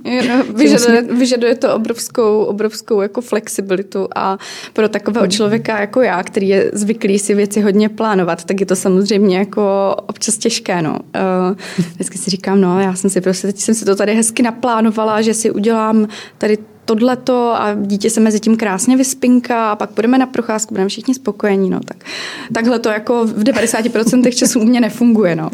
Mm-hmm. 0.04 0.54
Vyžaduje, 0.54 1.02
vyžaduje 1.02 1.54
to 1.54 1.75
obrovskou, 1.75 2.44
obrovskou 2.44 3.00
jako 3.00 3.21
flexibilitu 3.21 4.09
a 4.16 4.38
pro 4.73 4.88
takového 4.88 5.26
člověka 5.26 5.80
jako 5.80 6.02
já, 6.02 6.23
který 6.23 6.49
je 6.49 6.71
zvyklý 6.73 7.18
si 7.18 7.35
věci 7.35 7.61
hodně 7.61 7.88
plánovat, 7.88 8.44
tak 8.44 8.61
je 8.61 8.66
to 8.66 8.76
samozřejmě 8.76 9.38
jako 9.38 9.97
občas 10.08 10.38
těžké, 10.38 10.82
no. 10.82 10.90
Uh, 10.90 11.56
vždycky 11.92 12.18
si 12.18 12.30
říkám, 12.30 12.61
no, 12.61 12.80
já 12.80 12.94
jsem 12.94 13.11
si 13.11 13.20
prostě, 13.20 13.46
teď 13.46 13.58
jsem 13.58 13.75
si 13.75 13.84
to 13.84 13.96
tady 13.96 14.14
hezky 14.14 14.42
naplánovala, 14.42 15.23
že 15.23 15.34
si 15.34 15.50
udělám 15.50 16.08
tady 16.38 16.58
tohleto 16.84 17.54
a 17.54 17.75
dítě 17.75 18.11
se 18.11 18.20
mezi 18.20 18.40
tím 18.40 18.56
krásně 18.56 18.96
vyspinká 18.96 19.70
a 19.70 19.76
pak 19.76 19.90
půjdeme 19.90 20.18
na 20.18 20.26
procházku, 20.26 20.75
budeme 20.75 20.88
všichni 20.88 21.14
spokojení. 21.14 21.70
No. 21.70 21.80
Tak, 21.80 22.04
takhle 22.52 22.78
to 22.78 22.88
jako 22.88 23.26
v 23.26 23.44
90% 23.44 24.30
časů 24.34 24.61
u 24.61 24.64
mě 24.64 24.80
nefunguje. 24.80 25.37
No. 25.37 25.50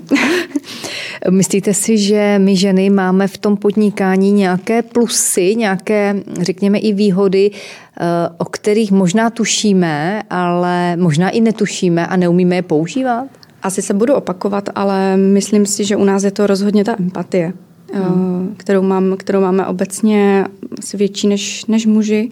Myslíte 1.31 1.75
si, 1.75 1.99
že 1.99 2.39
my 2.39 2.57
ženy 2.57 2.91
máme 2.91 3.29
v 3.29 3.39
tom 3.39 3.57
podnikání 3.57 4.33
nějaké 4.33 4.83
plusy, 4.83 5.55
nějaké, 5.57 6.23
řekněme, 6.41 6.79
i 6.79 6.93
výhody, 6.93 7.51
eh, 7.51 8.05
o 8.39 8.45
kterých 8.45 8.93
možná 8.93 9.31
tušíme, 9.31 10.23
ale 10.31 10.97
možná 10.97 11.31
i 11.31 11.41
netušíme 11.41 12.07
a 12.07 12.17
neumíme 12.17 12.57
je 12.57 12.63
používat? 12.63 13.40
Asi 13.63 13.83
se 13.83 13.95
budu 13.95 14.15
opakovat, 14.15 14.69
ale 14.75 15.17
myslím 15.17 15.67
si, 15.67 15.85
že 15.85 15.97
u 15.97 16.05
nás 16.05 16.25
je 16.25 16.31
to 16.31 16.47
rozhodně 16.47 16.85
ta 16.85 16.97
empatie. 16.99 17.53
Hmm. 17.93 18.55
kterou, 18.57 18.83
mám, 18.83 19.17
kterou 19.17 19.41
máme 19.41 19.67
obecně 19.67 20.47
asi 20.79 20.97
větší 20.97 21.29
než, 21.29 21.67
než 21.67 21.87
muži. 21.87 22.31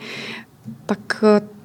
Pak 0.87 1.25
eh, 1.25 1.58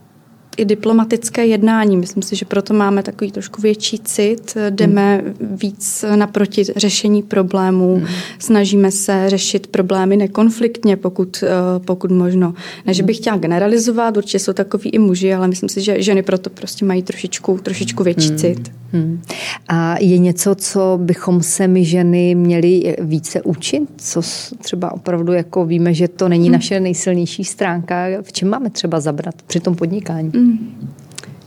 i 0.57 0.65
diplomatické 0.65 1.45
jednání. 1.45 1.97
Myslím 1.97 2.23
si, 2.23 2.35
že 2.35 2.45
proto 2.45 2.73
máme 2.73 3.03
takový 3.03 3.31
trošku 3.31 3.61
větší 3.61 3.99
cit, 3.99 4.57
jdeme 4.69 5.15
hmm. 5.15 5.57
víc 5.57 6.05
naproti 6.15 6.63
řešení 6.75 7.23
problémů, 7.23 7.95
hmm. 7.95 8.07
snažíme 8.39 8.91
se 8.91 9.23
řešit 9.27 9.67
problémy 9.67 10.17
nekonfliktně, 10.17 10.97
pokud, 10.97 11.43
eh, 11.43 11.79
pokud 11.79 12.11
možno. 12.11 12.53
Ne, 12.85 12.93
že 12.93 13.03
bych 13.03 13.17
chtěla 13.17 13.37
generalizovat, 13.37 14.17
určitě 14.17 14.39
jsou 14.39 14.53
takový 14.53 14.89
i 14.89 14.99
muži, 14.99 15.33
ale 15.33 15.47
myslím 15.47 15.69
si, 15.69 15.81
že 15.81 16.01
ženy 16.01 16.23
proto 16.23 16.49
prostě 16.49 16.85
mají 16.85 17.03
trošičku, 17.03 17.59
trošičku 17.63 18.03
větší 18.03 18.29
hmm. 18.29 18.37
cit. 18.37 18.71
Hmm. 18.91 19.21
A 19.67 19.95
je 19.99 20.17
něco, 20.17 20.55
co 20.55 20.99
bychom 21.01 21.43
se 21.43 21.67
my 21.67 21.85
ženy 21.85 22.35
měli 22.35 22.95
více 23.01 23.41
učit? 23.41 23.83
Co 23.97 24.21
třeba 24.61 24.91
opravdu 24.91 25.33
jako 25.33 25.65
víme, 25.65 25.93
že 25.93 26.07
to 26.07 26.29
není 26.29 26.45
hmm. 26.45 26.53
naše 26.53 26.79
nejsilnější 26.79 27.43
stránka? 27.43 27.95
V 28.21 28.31
čem 28.31 28.49
máme 28.49 28.69
třeba 28.69 28.99
zabrat 28.99 29.35
při 29.47 29.59
tom 29.59 29.75
podnikání? 29.75 30.31
Hmm. 30.33 30.42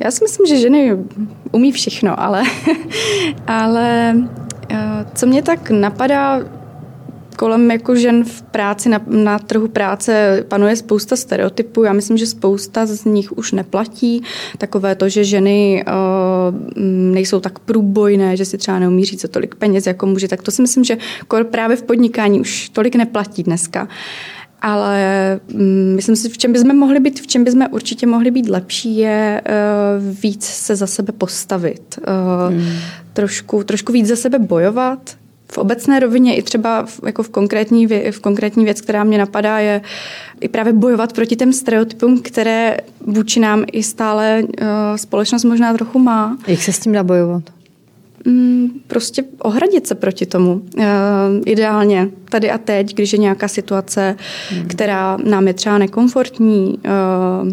Já 0.00 0.10
si 0.10 0.24
myslím, 0.24 0.46
že 0.46 0.56
ženy 0.56 0.96
umí 1.52 1.72
všechno, 1.72 2.20
ale, 2.20 2.42
ale 3.46 4.16
eh, 4.70 5.06
co 5.14 5.26
mě 5.26 5.42
tak 5.42 5.70
napadá, 5.70 6.42
kolem 7.36 7.70
jako 7.70 7.96
žen 7.96 8.24
v 8.24 8.42
práci, 8.42 8.88
na, 8.88 9.00
na 9.06 9.38
trhu 9.38 9.68
práce 9.68 10.44
panuje 10.48 10.76
spousta 10.76 11.16
stereotypů. 11.16 11.82
Já 11.82 11.92
myslím, 11.92 12.16
že 12.16 12.26
spousta 12.26 12.86
z 12.86 13.04
nich 13.04 13.38
už 13.38 13.52
neplatí. 13.52 14.22
Takové 14.58 14.94
to, 14.94 15.08
že 15.08 15.24
ženy 15.24 15.84
uh, 15.86 16.82
nejsou 17.14 17.40
tak 17.40 17.58
průbojné, 17.58 18.36
že 18.36 18.44
si 18.44 18.58
třeba 18.58 18.78
neumí 18.78 19.04
říct 19.04 19.20
co 19.20 19.28
tolik 19.28 19.54
peněz 19.54 19.86
jako 19.86 20.06
muži, 20.06 20.28
tak 20.28 20.42
to 20.42 20.50
si 20.50 20.62
myslím, 20.62 20.84
že 20.84 20.98
právě 21.50 21.76
v 21.76 21.82
podnikání 21.82 22.40
už 22.40 22.68
tolik 22.68 22.96
neplatí 22.96 23.42
dneska. 23.42 23.88
Ale 24.66 25.40
mm, 25.54 25.92
myslím 25.96 26.16
si, 26.16 26.28
v 26.28 26.38
čem 26.38 26.52
bychom 26.52 26.76
mohli 26.76 27.00
být, 27.00 27.20
v 27.20 27.26
čem 27.26 27.44
bychom 27.44 27.66
určitě 27.70 28.06
mohli 28.06 28.30
být 28.30 28.48
lepší, 28.48 28.96
je 28.96 29.42
uh, 29.48 30.20
víc 30.22 30.44
se 30.44 30.76
za 30.76 30.86
sebe 30.86 31.12
postavit. 31.12 31.98
Uh, 31.98 32.54
hmm. 32.54 32.78
trošku, 33.12 33.64
trošku 33.64 33.92
víc 33.92 34.06
za 34.06 34.16
sebe 34.16 34.38
bojovat. 34.38 35.16
V 35.52 35.58
obecné 35.58 36.00
rovině 36.00 36.36
i 36.36 36.42
třeba 36.42 36.86
v, 36.86 37.00
jako 37.06 37.22
v, 37.22 37.28
konkrétní, 37.28 37.86
v 37.86 38.20
konkrétní 38.20 38.64
věc, 38.64 38.80
která 38.80 39.04
mě 39.04 39.18
napadá, 39.18 39.58
je 39.58 39.80
i 40.40 40.48
právě 40.48 40.72
bojovat 40.72 41.12
proti 41.12 41.36
těm 41.36 41.52
stereotypům, 41.52 42.22
které 42.22 42.76
vůči 43.00 43.40
nám 43.40 43.64
i 43.72 43.82
stále 43.82 44.42
uh, 44.42 44.66
společnost 44.96 45.44
možná 45.44 45.74
trochu 45.74 45.98
má. 45.98 46.38
Jak 46.46 46.62
se 46.62 46.72
s 46.72 46.78
tím 46.78 46.92
dá 46.92 47.02
bojovat? 47.02 47.42
Mm, 48.26 48.68
prostě 48.86 49.24
ohradit 49.38 49.86
se 49.86 49.94
proti 49.94 50.26
tomu. 50.26 50.52
Uh, 50.54 50.84
ideálně 51.44 52.08
tady 52.30 52.50
a 52.50 52.58
teď, 52.58 52.94
když 52.94 53.12
je 53.12 53.18
nějaká 53.18 53.48
situace, 53.48 54.16
hmm. 54.50 54.68
která 54.68 55.16
nám 55.24 55.46
je 55.46 55.54
třeba 55.54 55.78
nekomfortní, 55.78 56.78
uh, 56.78 57.52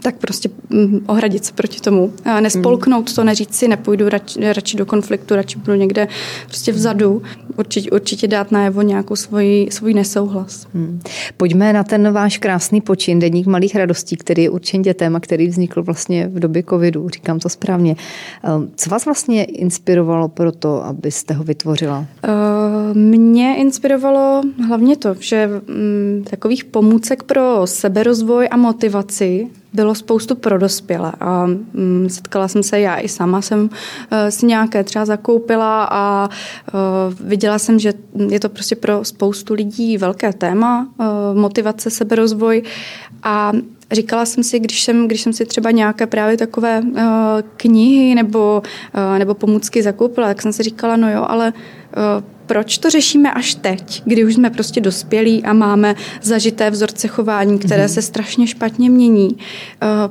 tak 0.00 0.16
prostě 0.16 0.50
mm, 0.70 1.04
ohradit 1.06 1.44
se 1.44 1.52
proti 1.52 1.80
tomu. 1.80 2.12
Nespolknout 2.40 3.14
to, 3.14 3.24
neříct 3.24 3.54
si, 3.54 3.68
nepůjdu 3.68 4.08
radši, 4.08 4.52
radši 4.52 4.76
do 4.76 4.86
konfliktu, 4.86 5.34
radši 5.34 5.58
budu 5.58 5.74
někde 5.74 6.08
prostě 6.46 6.72
vzadu. 6.72 7.22
Určitě, 7.56 7.90
určitě 7.90 8.28
dát 8.28 8.50
najevo 8.50 8.82
nějakou 8.82 9.16
svoji, 9.16 9.70
svůj 9.70 9.94
nesouhlas. 9.94 10.66
Hmm. 10.74 11.00
Pojďme 11.36 11.72
na 11.72 11.84
ten 11.84 12.12
váš 12.12 12.38
krásný 12.38 12.80
počin, 12.80 13.18
Deník 13.18 13.46
malých 13.46 13.76
radostí, 13.76 14.16
který 14.16 14.42
je 14.42 14.50
určen 14.50 14.82
dětem 14.82 15.16
a 15.16 15.20
který 15.20 15.46
vznikl 15.46 15.82
vlastně 15.82 16.28
v 16.28 16.38
době 16.40 16.62
covidu, 16.62 17.08
říkám 17.08 17.38
to 17.38 17.48
správně. 17.48 17.96
Ehm, 18.42 18.70
co 18.76 18.90
vás 18.90 19.04
vlastně 19.04 19.44
inspirovalo 19.44 20.28
pro 20.28 20.52
to, 20.52 20.84
abyste 20.84 21.34
ho 21.34 21.44
vytvořila? 21.44 21.98
Uh, 21.98 22.96
mě 22.96 23.56
inspirovalo 23.56 24.42
hlavně 24.66 24.96
to, 24.96 25.14
že 25.20 25.48
um, 25.48 26.24
takových 26.24 26.64
pomůcek 26.64 27.22
pro 27.22 27.66
seberozvoj 27.66 28.48
a 28.50 28.56
motivaci 28.56 29.50
bylo 29.72 29.94
spoustu 29.94 30.34
pro 30.34 30.58
dospělé 30.58 31.12
a 31.20 31.46
mm, 31.46 32.06
setkala 32.10 32.48
jsem 32.48 32.62
se 32.62 32.80
já 32.80 32.96
i 33.00 33.08
sama 33.08 33.42
jsem 33.42 33.60
uh, 33.60 33.68
si 34.28 34.46
nějaké 34.46 34.84
třeba 34.84 35.04
zakoupila 35.04 35.84
a 35.90 36.28
uh, 36.28 37.28
viděla 37.28 37.58
jsem, 37.58 37.78
že 37.78 37.92
je 38.28 38.40
to 38.40 38.48
prostě 38.48 38.76
pro 38.76 39.04
spoustu 39.04 39.54
lidí 39.54 39.98
velké 39.98 40.32
téma, 40.32 40.88
uh, 40.98 41.06
motivace, 41.38 41.90
seberozvoj 41.90 42.62
a 43.22 43.52
říkala 43.92 44.26
jsem 44.26 44.44
si, 44.44 44.60
když 44.60 44.84
jsem, 44.84 45.08
když 45.08 45.20
jsem 45.20 45.32
si 45.32 45.46
třeba 45.46 45.70
nějaké 45.70 46.06
právě 46.06 46.36
takové 46.36 46.80
uh, 46.80 47.00
knihy 47.56 48.14
nebo, 48.14 48.62
uh, 49.12 49.18
nebo 49.18 49.34
pomůcky 49.34 49.82
zakoupila, 49.82 50.26
tak 50.26 50.42
jsem 50.42 50.52
si 50.52 50.62
říkala, 50.62 50.96
no 50.96 51.12
jo, 51.12 51.24
ale 51.28 51.52
uh, 51.52 52.24
proč 52.52 52.78
to 52.78 52.90
řešíme 52.90 53.32
až 53.32 53.54
teď, 53.54 54.02
kdy 54.04 54.24
už 54.24 54.34
jsme 54.34 54.50
prostě 54.50 54.80
dospělí 54.80 55.44
a 55.44 55.52
máme 55.52 55.94
zažité 56.22 56.70
vzorce 56.70 57.08
chování, 57.08 57.58
které 57.58 57.86
mm-hmm. 57.86 57.94
se 57.94 58.02
strašně 58.02 58.46
špatně 58.46 58.90
mění. 58.90 59.28
Uh, 59.28 59.36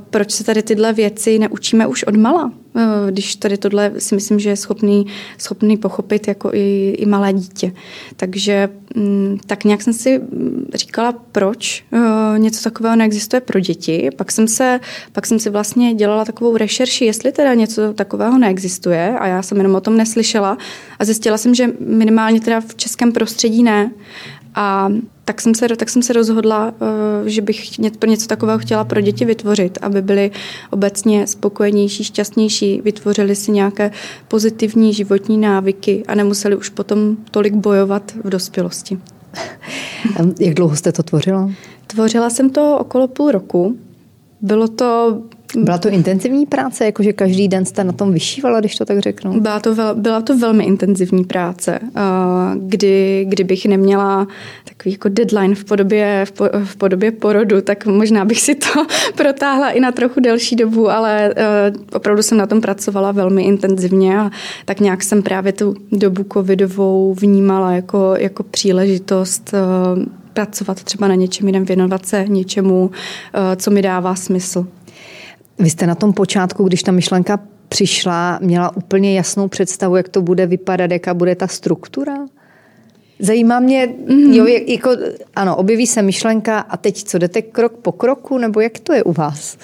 proč 0.10 0.32
se 0.32 0.44
tady 0.44 0.64
tyhle 0.64 0.94
věci 0.94 1.40
neučíme 1.40 1.88
už 1.88 2.04
od 2.04 2.16
mala? 2.16 2.52
Eh, 2.76 3.12
když 3.12 3.36
tady 3.36 3.58
tohle 3.58 3.92
si 3.98 4.16
myslím, 4.16 4.40
že 4.40 4.50
je 4.50 4.56
schopný, 4.56 5.06
schopný 5.38 5.78
pochopit 5.78 6.28
jako 6.28 6.52
i, 6.54 6.96
i 6.98 7.06
malé 7.06 7.34
dítě. 7.34 7.74
Takže 8.16 8.70
mm, 8.96 9.40
tak 9.48 9.64
nějak 9.64 9.82
jsem 9.82 9.94
si 9.94 10.20
mm, 10.20 10.66
říkala, 10.74 11.12
proč 11.32 11.84
eh, 11.94 12.40
něco 12.40 12.64
takového 12.64 12.96
neexistuje 12.96 13.42
pro 13.42 13.60
děti. 13.60 14.10
Pak 14.16 14.32
jsem, 14.32 14.48
se, 14.48 14.80
pak 15.12 15.26
jsem 15.26 15.40
si 15.40 15.50
vlastně 15.50 15.94
dělala 15.94 16.26
takovou 16.26 16.58
rešerši, 16.58 17.06
jestli 17.06 17.32
teda 17.32 17.54
něco 17.54 17.94
takového 17.94 18.38
neexistuje 18.38 19.18
a 19.20 19.28
já 19.28 19.42
jsem 19.42 19.58
jenom 19.58 19.76
o 19.76 19.82
tom 19.82 19.98
neslyšela 19.98 20.58
a 21.00 21.06
zjistila 21.06 21.38
jsem, 21.38 21.56
že 21.56 21.68
minimálně 21.80 22.42
teda 22.42 22.62
v 22.62 22.76
českém 22.76 23.12
prostředí 23.12 23.64
ne. 23.64 23.92
A 24.56 24.90
tak 25.32 25.42
jsem 25.42 25.56
se, 25.56 25.68
tak 25.76 25.90
jsem 25.90 26.04
se 26.04 26.14
rozhodla, 26.14 26.74
eh, 27.26 27.30
že 27.30 27.42
bych 27.42 27.80
pro 28.00 28.10
něco 28.10 28.28
takového 28.28 28.60
chtěla 28.60 28.84
pro 28.84 29.02
děti 29.02 29.26
vytvořit, 29.26 29.78
aby 29.82 30.02
byly 30.02 30.32
obecně 30.70 31.28
spokojenější, 31.28 32.04
šťastnější, 32.04 32.82
vytvořili 32.82 33.36
si 33.36 33.52
nějaké 33.52 33.92
pozitivní 34.28 34.94
životní 34.94 35.38
návyky 35.38 36.04
a 36.08 36.16
nemuseli 36.16 36.56
už 36.56 36.70
potom 36.70 37.18
tolik 37.32 37.54
bojovat 37.54 38.12
v 38.24 38.30
dospělosti. 38.30 39.00
Jak 40.40 40.54
dlouho 40.54 40.76
jste 40.76 40.92
to 40.92 41.04
tvořila? 41.04 41.52
Tvořila 41.88 42.30
jsem 42.30 42.50
to 42.50 42.78
okolo 42.78 43.08
půl 43.08 43.32
roku. 43.32 43.78
Bylo 44.42 44.68
to 44.68 45.22
Byla 45.56 45.78
to 45.78 45.90
intenzivní 45.90 46.46
práce, 46.46 46.86
jakože 46.86 47.14
každý 47.14 47.48
den 47.48 47.66
jste 47.66 47.84
na 47.84 47.92
tom 47.92 48.14
vyšívala, 48.14 48.60
když 48.60 48.76
to 48.76 48.86
tak 48.86 49.00
řeknu? 49.00 49.42
Byla 49.42 49.60
to, 49.60 49.76
vel, 49.76 49.96
byla 49.96 50.22
to 50.22 50.38
velmi 50.38 50.64
intenzivní 50.64 51.24
práce, 51.24 51.80
kdy, 52.58 53.26
kdybych 53.30 53.66
neměla 53.66 54.28
takový 54.66 54.92
jako 54.92 55.10
deadline 55.10 55.56
v 55.56 55.66
podobě, 55.66 56.26
v, 56.26 56.32
po, 56.32 56.50
v 56.64 56.76
podobě 56.76 57.12
porodu, 57.12 57.62
tak 57.62 57.86
možná 57.86 58.26
bych 58.26 58.42
si 58.42 58.56
to 58.56 58.86
protáhla 59.16 59.70
i 59.70 59.80
na 59.80 59.92
trochu 59.92 60.20
delší 60.20 60.56
dobu, 60.56 60.90
ale 60.90 61.34
opravdu 61.94 62.24
jsem 62.24 62.38
na 62.38 62.48
tom 62.48 62.62
pracovala 62.62 63.12
velmi 63.12 63.44
intenzivně 63.44 64.20
a 64.20 64.32
tak 64.66 64.80
nějak 64.80 65.04
jsem 65.04 65.24
právě 65.24 65.54
tu 65.54 65.76
dobu 65.92 66.26
covidovou 66.34 67.14
vnímala 67.14 67.72
jako, 67.72 68.14
jako 68.18 68.44
příležitost 68.44 69.54
pracovat 70.34 70.84
třeba 70.84 71.08
na 71.08 71.16
něčem 71.16 71.48
jiném, 71.48 71.66
věnovat 71.66 72.06
se 72.06 72.26
něčemu, 72.28 72.92
co 73.56 73.72
mi 73.72 73.82
dává 73.82 74.16
smysl. 74.16 74.68
Vy 75.62 75.70
jste 75.70 75.88
na 75.88 75.96
tom 75.96 76.14
počátku, 76.14 76.64
když 76.64 76.84
ta 76.84 76.92
myšlenka 76.92 77.40
přišla, 77.70 78.40
měla 78.42 78.76
úplně 78.76 79.16
jasnou 79.16 79.48
představu, 79.48 79.96
jak 79.96 80.10
to 80.10 80.22
bude 80.22 80.46
vypadat, 80.46 80.92
jaká 80.92 81.14
bude 81.14 81.36
ta 81.36 81.48
struktura? 81.48 82.14
Zajímá 83.20 83.60
mě, 83.60 83.88
mm-hmm. 83.88 84.34
jo, 84.34 84.46
jako, 84.68 84.90
ano, 85.36 85.56
objeví 85.56 85.88
se 85.88 86.02
myšlenka 86.02 86.60
a 86.60 86.78
teď 86.78 87.04
co, 87.04 87.18
jdete 87.18 87.42
krok 87.42 87.74
po 87.78 87.92
kroku, 87.92 88.38
nebo 88.38 88.60
jak 88.60 88.80
to 88.80 88.94
je 88.94 89.04
u 89.04 89.12
vás? 89.12 89.58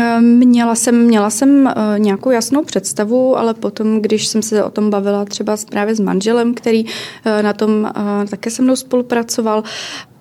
Eh, 0.00 0.20
měla 0.20 0.74
jsem, 0.74 1.04
měla 1.04 1.30
jsem 1.30 1.66
eh, 1.68 1.98
nějakou 1.98 2.30
jasnou 2.30 2.64
představu, 2.64 3.38
ale 3.38 3.54
potom, 3.54 4.00
když 4.02 4.26
jsem 4.26 4.42
se 4.42 4.64
o 4.64 4.70
tom 4.70 4.90
bavila 4.90 5.24
třeba 5.24 5.56
právě 5.70 5.94
s 5.94 6.00
manželem, 6.00 6.54
který 6.54 6.84
eh, 7.24 7.42
na 7.42 7.52
tom 7.52 7.92
také 8.30 8.50
se 8.50 8.62
mnou 8.62 8.76
spolupracoval, 8.76 9.62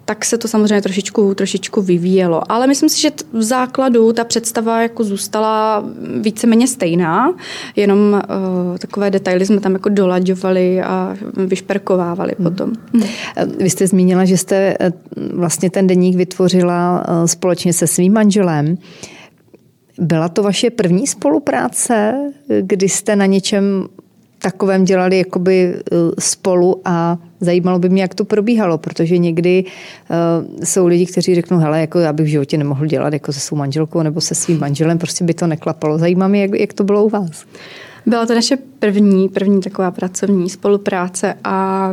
tak 0.06 0.26
se 0.26 0.38
to 0.38 0.48
samozřejmě 0.48 0.82
trošičku, 0.82 1.36
trošičku 1.36 1.82
vyvíjelo. 1.82 2.52
Ale 2.52 2.68
myslím 2.68 2.90
si, 2.90 3.02
že 3.02 3.12
v 3.34 3.44
základu 3.44 4.14
ta 4.14 4.24
představa 4.24 4.82
jako 4.82 5.04
zůstala 5.04 5.86
víceméně 6.22 6.68
stejná, 6.68 7.34
jenom 7.76 8.00
uh, 8.14 8.78
takové 8.78 9.10
detaily 9.10 9.46
jsme 9.46 9.60
tam 9.60 9.74
jako 9.74 9.90
dolaďovali 9.90 10.82
a 10.82 11.18
vyšperkovávali 11.38 12.34
hmm. 12.40 12.50
potom. 12.50 12.74
Vy 13.58 13.70
jste 13.70 13.88
zmínila, 13.88 14.26
že 14.26 14.38
jste 14.38 14.76
eh, 14.80 14.92
vlastně 15.34 15.70
ten 15.70 15.88
deník 15.88 16.16
vytvořila 16.16 17.04
eh, 17.08 17.28
společně 17.28 17.74
se 17.74 17.88
svým 17.88 18.14
manželem. 18.14 18.78
Byla 20.00 20.30
to 20.30 20.44
vaše 20.44 20.70
první 20.70 21.08
spolupráce, 21.08 22.14
kdy 22.62 22.90
jste 22.90 23.16
na 23.16 23.26
něčem 23.26 23.88
takovém 24.42 24.86
dělali 24.86 25.18
jakoby 25.18 25.74
eh, 25.76 25.96
spolu 26.20 26.82
a 26.86 27.18
zajímalo 27.40 27.80
by 27.80 27.90
mě, 27.90 28.02
jak 28.02 28.16
to 28.16 28.26
probíhalo, 28.26 28.78
protože 28.78 29.18
někdy 29.18 29.64
uh, 29.64 30.64
jsou 30.64 30.88
lidi, 30.88 31.06
kteří 31.06 31.36
řeknou, 31.36 31.58
hele, 31.58 31.82
jako 31.82 32.00
já 32.00 32.14
bych 32.14 32.26
v 32.26 32.30
životě 32.30 32.58
nemohl 32.58 32.86
dělat 32.86 33.14
jako 33.14 33.34
se 33.34 33.40
svou 33.40 33.58
manželkou 33.58 34.02
nebo 34.04 34.22
se 34.22 34.36
svým 34.36 34.60
manželem, 34.60 34.98
prostě 34.98 35.24
by 35.24 35.34
to 35.34 35.48
neklapalo. 35.48 35.98
Zajímá 35.98 36.28
mě, 36.28 36.42
jak, 36.42 36.52
jak 36.60 36.74
to 36.74 36.84
bylo 36.84 37.06
u 37.06 37.10
vás. 37.10 37.46
Byla 38.06 38.26
to 38.26 38.36
naše 38.36 38.58
první, 38.80 39.30
první 39.30 39.62
taková 39.62 39.92
pracovní 39.92 40.50
spolupráce 40.50 41.34
a 41.44 41.92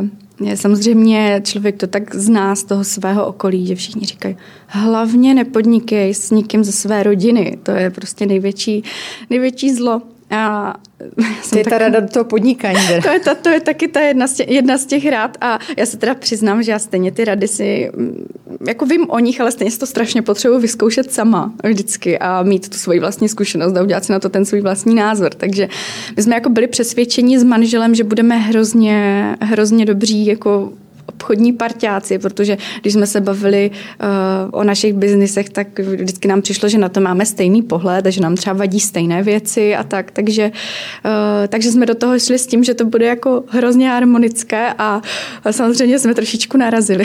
Samozřejmě 0.55 1.41
člověk 1.43 1.77
to 1.77 1.87
tak 1.87 2.15
zná 2.15 2.55
z 2.55 2.63
toho 2.63 2.83
svého 2.83 3.25
okolí, 3.25 3.67
že 3.67 3.75
všichni 3.75 4.05
říkají, 4.05 4.37
hlavně 4.67 5.33
nepodnikej 5.33 6.13
s 6.13 6.31
nikým 6.31 6.63
ze 6.63 6.71
své 6.71 7.03
rodiny. 7.03 7.57
To 7.63 7.71
je 7.71 7.89
prostě 7.89 8.25
největší, 8.25 8.83
největší 9.29 9.73
zlo. 9.73 10.01
A 10.29 10.75
to 11.49 11.57
je 11.57 11.63
ta 11.63 11.77
rada 11.77 11.99
do 11.99 12.07
toho 12.07 12.25
podnikání. 12.25 12.79
To 13.03 13.09
je, 13.09 13.19
ta, 13.19 13.35
to 13.35 13.49
je 13.49 13.59
taky 13.59 13.87
ta 13.87 14.01
jedna 14.01 14.27
z, 14.27 14.33
těch, 14.33 14.49
jedna 14.49 14.77
z 14.77 14.85
těch 14.85 15.05
rád 15.09 15.37
a 15.41 15.59
já 15.77 15.85
se 15.85 15.97
teda 15.97 16.15
přiznám, 16.15 16.63
že 16.63 16.71
já 16.71 16.79
stejně 16.79 17.11
ty 17.11 17.25
rady 17.25 17.47
si, 17.47 17.91
mm, 17.95 18.25
jako 18.67 18.85
vím 18.85 19.09
o 19.09 19.19
nich, 19.19 19.41
ale 19.41 19.51
stejně 19.51 19.71
si 19.71 19.79
to 19.79 19.85
strašně 19.85 20.21
potřebuji 20.21 20.59
vyzkoušet 20.59 21.13
sama 21.13 21.53
vždycky 21.63 22.19
a 22.19 22.43
mít 22.43 22.69
tu 22.69 22.77
svoji 22.77 22.99
vlastní 22.99 23.29
zkušenost 23.29 23.77
a 23.77 23.83
udělat 23.83 24.05
si 24.05 24.11
na 24.11 24.19
to 24.19 24.29
ten 24.29 24.45
svůj 24.45 24.61
vlastní 24.61 24.95
názor. 24.95 25.33
Takže 25.33 25.69
my 26.15 26.23
jsme 26.23 26.35
jako 26.35 26.49
byli 26.49 26.67
přesvědčeni 26.67 27.39
s 27.39 27.43
manželem, 27.43 27.95
že 27.95 28.03
budeme 28.03 28.37
hrozně, 28.37 29.35
hrozně 29.41 29.85
dobří 29.85 30.25
jako 30.25 30.71
obchodní 31.09 31.53
parťáci, 31.53 32.19
protože 32.19 32.57
když 32.81 32.93
jsme 32.93 33.07
se 33.07 33.21
bavili 33.21 33.71
uh, 33.71 34.07
o 34.51 34.63
našich 34.63 34.93
biznisech, 34.93 35.49
tak 35.49 35.79
vždycky 35.79 36.27
nám 36.27 36.41
přišlo, 36.41 36.69
že 36.69 36.77
na 36.77 36.89
to 36.89 37.01
máme 37.01 37.25
stejný 37.25 37.61
pohled 37.61 38.07
a 38.07 38.09
že 38.09 38.21
nám 38.21 38.35
třeba 38.35 38.53
vadí 38.53 38.79
stejné 38.79 39.23
věci 39.23 39.75
a 39.75 39.83
tak. 39.83 40.11
Takže, 40.11 40.51
uh, 40.51 41.47
takže 41.47 41.71
jsme 41.71 41.85
do 41.85 41.95
toho 41.95 42.19
šli 42.19 42.39
s 42.39 42.47
tím, 42.47 42.63
že 42.63 42.73
to 42.73 42.85
bude 42.85 43.05
jako 43.05 43.43
hrozně 43.47 43.89
harmonické 43.89 44.73
a, 44.77 45.01
a 45.43 45.51
samozřejmě 45.51 45.99
jsme 45.99 46.15
trošičku 46.15 46.57
narazili. 46.57 47.03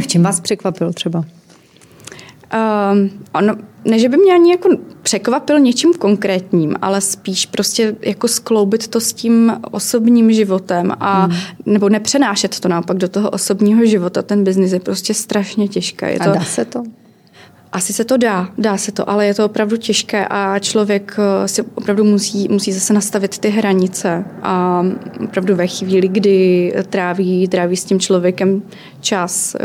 v 0.00 0.06
čem 0.06 0.22
vás 0.22 0.40
překvapil 0.40 0.92
třeba? 0.92 1.24
Um, 2.52 3.10
ono, 3.34 3.54
ne, 3.84 3.98
že 3.98 4.08
by 4.08 4.16
mě 4.16 4.32
ani 4.34 4.50
jako 4.50 4.68
překvapil 5.02 5.60
něčím 5.60 5.94
konkrétním, 5.94 6.76
ale 6.82 7.00
spíš 7.00 7.46
prostě 7.46 7.96
jako 8.00 8.28
skloubit 8.28 8.88
to 8.88 9.00
s 9.00 9.12
tím 9.12 9.52
osobním 9.70 10.32
životem 10.32 10.92
a 11.00 11.24
hmm. 11.24 11.36
nebo 11.66 11.88
nepřenášet 11.88 12.60
to 12.60 12.68
naopak 12.68 12.96
do 12.96 13.08
toho 13.08 13.30
osobního 13.30 13.86
života. 13.86 14.22
Ten 14.22 14.44
biznis 14.44 14.72
je 14.72 14.80
prostě 14.80 15.14
strašně 15.14 15.68
těžké. 15.68 16.12
Je 16.12 16.18
a 16.18 16.24
to, 16.24 16.32
dá 16.32 16.44
se 16.44 16.64
to? 16.64 16.82
Asi 17.72 17.92
se 17.92 18.04
to 18.04 18.16
dá, 18.16 18.48
dá 18.58 18.76
se 18.76 18.92
to, 18.92 19.10
ale 19.10 19.26
je 19.26 19.34
to 19.34 19.44
opravdu 19.44 19.76
těžké 19.76 20.26
a 20.30 20.58
člověk 20.58 21.16
eh, 21.18 21.48
si 21.48 21.62
opravdu 21.62 22.04
musí, 22.04 22.48
musí 22.48 22.72
zase 22.72 22.92
nastavit 22.92 23.38
ty 23.38 23.48
hranice 23.48 24.24
a 24.42 24.84
opravdu 25.24 25.54
ve 25.54 25.66
chvíli, 25.66 26.08
kdy 26.08 26.72
tráví, 26.90 27.48
tráví 27.48 27.76
s 27.76 27.84
tím 27.84 28.00
člověkem 28.00 28.62
čas, 29.02 29.54
eh, 29.54 29.60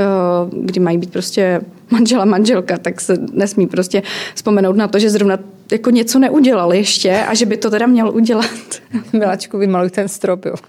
kdy 0.52 0.80
mají 0.80 0.98
být 0.98 1.12
prostě 1.12 1.62
manžela, 1.92 2.26
manželka, 2.26 2.78
tak 2.78 3.02
se 3.02 3.18
nesmí 3.34 3.68
prostě 3.68 4.04
vzpomenout 4.36 4.76
na 4.76 4.88
to, 4.88 5.00
že 5.00 5.10
zrovna 5.10 5.38
jako 5.72 5.90
něco 5.90 6.20
neudělal 6.20 6.74
ještě 6.74 7.20
a 7.28 7.34
že 7.34 7.46
by 7.46 7.58
to 7.58 7.70
teda 7.70 7.88
měl 7.88 8.10
udělat. 8.10 8.50
Miláčku, 9.14 9.58
vymaluj 9.58 9.90
ten 9.90 10.08
strop, 10.08 10.46
jo. 10.46 10.56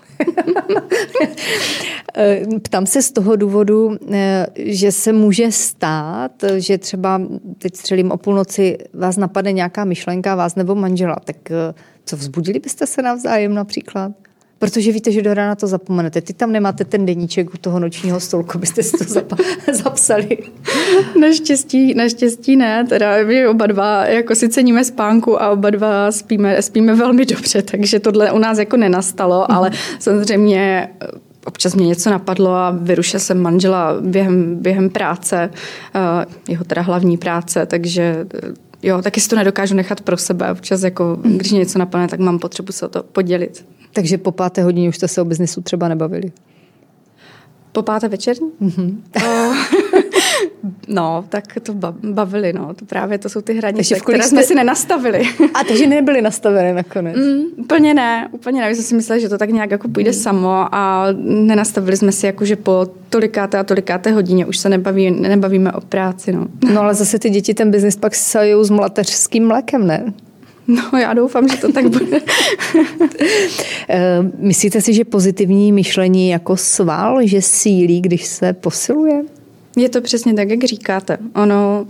Ptám 2.63 2.87
se 2.87 3.03
z 3.03 3.13
toho 3.13 3.37
důvodu, 3.37 3.97
eh, 4.13 4.47
že 4.57 4.93
se 4.93 5.13
může 5.13 5.53
stát, 5.53 6.33
že 6.57 6.79
třeba 6.79 7.21
teď 7.59 7.77
střelím 7.77 8.11
o 8.11 8.17
půlnoci, 8.17 8.79
vás 8.95 9.17
napadne 9.17 9.53
nějaká 9.53 9.85
myšlenka, 9.85 10.35
vás 10.35 10.55
nebo 10.55 10.75
manžela, 10.75 11.17
tak 11.25 11.51
eh, 11.51 11.75
co 12.05 12.17
vzbudili 12.17 12.59
byste 12.59 12.87
se 12.87 13.03
navzájem 13.03 13.55
například? 13.55 14.13
Protože 14.59 14.93
víte, 14.93 15.13
že 15.13 15.23
do 15.23 15.35
rána 15.35 15.55
to 15.55 15.67
zapomenete. 15.67 16.21
Ty 16.21 16.33
tam 16.33 16.53
nemáte 16.53 16.85
ten 16.85 17.07
deníček 17.07 17.55
u 17.55 17.57
toho 17.59 17.81
nočního 17.81 18.21
stolku, 18.21 18.59
byste 18.59 18.83
si 18.83 18.99
to 18.99 19.05
zap- 19.05 19.43
zapsali. 19.73 20.39
Naštěstí, 21.21 21.95
naštěstí 21.95 22.57
ne. 22.57 22.87
Teda 22.89 23.25
my 23.27 23.49
oba 23.49 23.67
dva 23.67 24.05
jako 24.07 24.35
si 24.35 24.49
ceníme 24.49 24.85
spánku 24.85 25.43
a 25.43 25.51
oba 25.51 25.71
dva 25.71 26.13
spíme, 26.13 26.63
spíme 26.63 26.95
velmi 26.95 27.27
dobře, 27.27 27.63
takže 27.63 28.01
tohle 28.01 28.33
u 28.33 28.39
nás 28.39 28.59
jako 28.59 28.77
nenastalo, 28.77 29.47
mm. 29.49 29.57
ale 29.57 29.71
samozřejmě 29.99 30.89
eh, 31.01 31.07
občas 31.47 31.75
mě 31.75 31.87
něco 31.87 32.11
napadlo 32.11 32.51
a 32.55 32.71
vyrušil 32.71 33.21
jsem 33.21 33.43
manžela 33.43 33.97
během, 34.01 34.57
během 34.57 34.91
práce, 34.91 35.51
eh, 35.95 36.27
jeho 36.49 36.65
teda 36.65 36.83
hlavní 36.83 37.17
práce, 37.17 37.67
takže 37.67 38.27
eh, 38.35 38.53
jo, 38.83 39.03
taky 39.03 39.21
si 39.21 39.29
to 39.29 39.37
nedokážu 39.37 39.75
nechat 39.75 40.01
pro 40.01 40.17
sebe. 40.17 40.53
Občas 40.53 40.83
jako, 40.83 41.19
když 41.23 41.53
něco 41.53 41.79
napadne, 41.79 42.09
tak 42.09 42.21
mám 42.21 42.39
potřebu 42.39 42.73
se 42.73 42.87
o 42.87 42.89
to 42.89 43.03
podělit. 43.03 43.65
Takže 43.93 44.19
po 44.19 44.33
páté 44.33 44.63
hodině 44.63 44.89
už 44.89 44.97
jste 44.97 45.09
se 45.09 45.23
o 45.23 45.25
biznesu 45.25 45.61
třeba 45.61 45.89
nebavili? 45.89 46.33
Po 47.73 47.83
páté 47.83 48.09
večerní? 48.09 48.51
Mm-hmm. 48.63 48.97
no, 50.89 51.25
tak 51.29 51.45
to 51.63 51.75
bavili, 52.03 52.53
no. 52.53 52.75
To 52.75 52.85
právě 52.85 53.19
to 53.19 53.29
jsou 53.29 53.41
ty 53.41 53.55
hranice, 53.55 54.01
které 54.01 54.19
jste... 54.19 54.29
jsme 54.29 54.43
si 54.43 54.55
nenastavili. 54.55 55.23
A 55.55 55.65
takže 55.65 55.87
nebyly 55.87 56.23
nastaveny 56.23 56.73
nakonec? 56.73 57.17
Mm, 57.17 57.43
úplně 57.57 57.95
ne, 57.95 58.29
úplně 58.33 58.61
ne. 58.61 58.69
My 58.69 58.75
jsme 58.75 58.85
si 58.85 58.95
mysleli, 58.95 59.21
že 59.21 59.29
to 59.29 59.39
tak 59.39 59.51
nějak 59.51 59.71
jako 59.71 59.89
půjde 59.89 60.11
mm. 60.11 60.17
samo 60.17 60.75
a 60.75 61.07
nenastavili 61.23 61.97
jsme 61.97 62.13
si 62.13 62.27
jako, 62.27 62.45
že 62.45 62.57
po 62.57 62.87
tolikáté 63.09 63.59
a 63.59 63.65
tolikáté 63.65 64.11
hodině 64.11 64.47
už 64.47 64.59
se 64.59 64.69
nebaví, 64.69 65.11
nebavíme 65.11 65.73
o 65.73 65.81
práci, 65.81 66.33
no. 66.33 66.47
No 66.75 66.81
ale 66.81 66.95
zase 66.95 67.19
ty 67.19 67.31
děti 67.31 67.55
ten 67.55 67.71
biznis 67.71 67.97
pak 67.97 68.15
sajou 68.15 68.65
s 68.65 68.71
mlateřským 68.71 69.47
mlékem, 69.47 69.87
ne? 69.87 70.13
No, 70.69 70.99
já 70.99 71.15
doufám, 71.15 71.49
že 71.49 71.57
to 71.57 71.73
tak 71.73 71.89
bude. 71.89 72.21
Eh, 73.91 74.19
myslíte 74.39 74.81
si, 74.81 74.95
že 74.95 75.05
pozitivní 75.05 75.73
myšlení 75.73 76.29
jako 76.29 76.57
sval, 76.57 77.19
že 77.27 77.43
sílí, 77.43 78.01
když 78.01 78.27
se 78.27 78.53
posiluje? 78.53 79.23
Je 79.77 79.89
to 79.89 80.01
přesně 80.01 80.35
tak, 80.35 80.51
jak 80.51 80.65
říkáte. 80.65 81.19
Ono, 81.35 81.87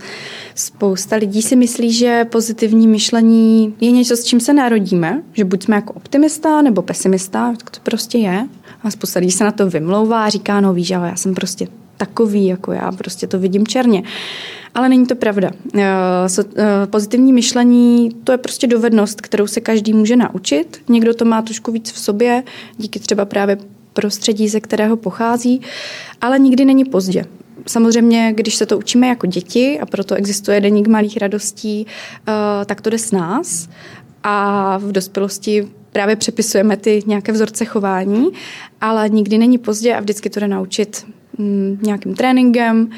spousta 0.55 1.15
lidí 1.15 1.41
si 1.41 1.55
myslí, 1.55 1.93
že 1.93 2.25
pozitivní 2.25 2.87
myšlení 2.87 3.75
je 3.81 3.91
něco, 3.91 4.17
s 4.17 4.23
čím 4.23 4.39
se 4.39 4.53
narodíme, 4.53 5.23
že 5.33 5.45
buď 5.45 5.63
jsme 5.63 5.75
jako 5.75 5.93
optimista 5.93 6.61
nebo 6.61 6.81
pesimista, 6.81 7.53
tak 7.57 7.69
to 7.69 7.79
prostě 7.83 8.17
je. 8.17 8.47
A 8.83 8.91
spousta 8.91 9.19
lidí 9.19 9.31
se 9.31 9.43
na 9.43 9.51
to 9.51 9.69
vymlouvá 9.69 10.25
a 10.25 10.29
říká, 10.29 10.61
no 10.61 10.73
víš, 10.73 10.91
ale 10.91 11.07
já 11.07 11.15
jsem 11.15 11.35
prostě 11.35 11.67
takový 11.97 12.45
jako 12.45 12.71
já, 12.71 12.91
prostě 12.91 13.27
to 13.27 13.39
vidím 13.39 13.67
černě. 13.67 14.03
Ale 14.75 14.89
není 14.89 15.05
to 15.05 15.15
pravda. 15.15 15.51
Eh, 15.75 15.83
eh, 16.57 16.65
pozitivní 16.85 17.33
myšlení 17.33 18.09
to 18.23 18.31
je 18.31 18.37
prostě 18.37 18.67
dovednost, 18.67 19.21
kterou 19.21 19.47
se 19.47 19.61
každý 19.61 19.93
může 19.93 20.15
naučit. 20.15 20.81
Někdo 20.89 21.13
to 21.13 21.25
má 21.25 21.41
trošku 21.41 21.71
víc 21.71 21.91
v 21.91 21.99
sobě, 21.99 22.43
díky 22.77 22.99
třeba 22.99 23.25
právě 23.25 23.57
prostředí, 23.93 24.49
ze 24.49 24.59
kterého 24.59 24.97
pochází, 24.97 25.61
ale 26.21 26.39
nikdy 26.39 26.65
není 26.65 26.85
pozdě. 26.85 27.25
samozřejmě, 27.67 28.33
když 28.35 28.55
se 28.55 28.65
to 28.65 28.77
učíme 28.77 29.07
jako 29.07 29.27
děti, 29.27 29.79
a 29.79 29.85
proto 29.85 30.15
existuje 30.15 30.61
deník 30.61 30.87
malých 30.87 31.17
radostí, 31.17 31.87
tak 32.65 32.81
to 32.81 32.89
jde 32.89 32.97
s 32.97 33.11
nás. 33.11 33.69
A 34.23 34.77
v 34.77 34.91
dospělosti 34.91 35.67
právě 35.91 36.15
přepisujeme 36.15 36.77
ty 36.77 37.03
nějaké 37.05 37.31
vzorce 37.31 37.65
chování, 37.65 38.27
ale 38.81 39.09
nikdy 39.09 39.37
není 39.37 39.57
pozdě 39.57 39.95
a 39.95 39.99
vždycky 39.99 40.29
to 40.29 40.39
jde 40.39 40.47
naučit 40.47 41.05
nějakým 41.81 42.15
tréninkem, 42.15 42.89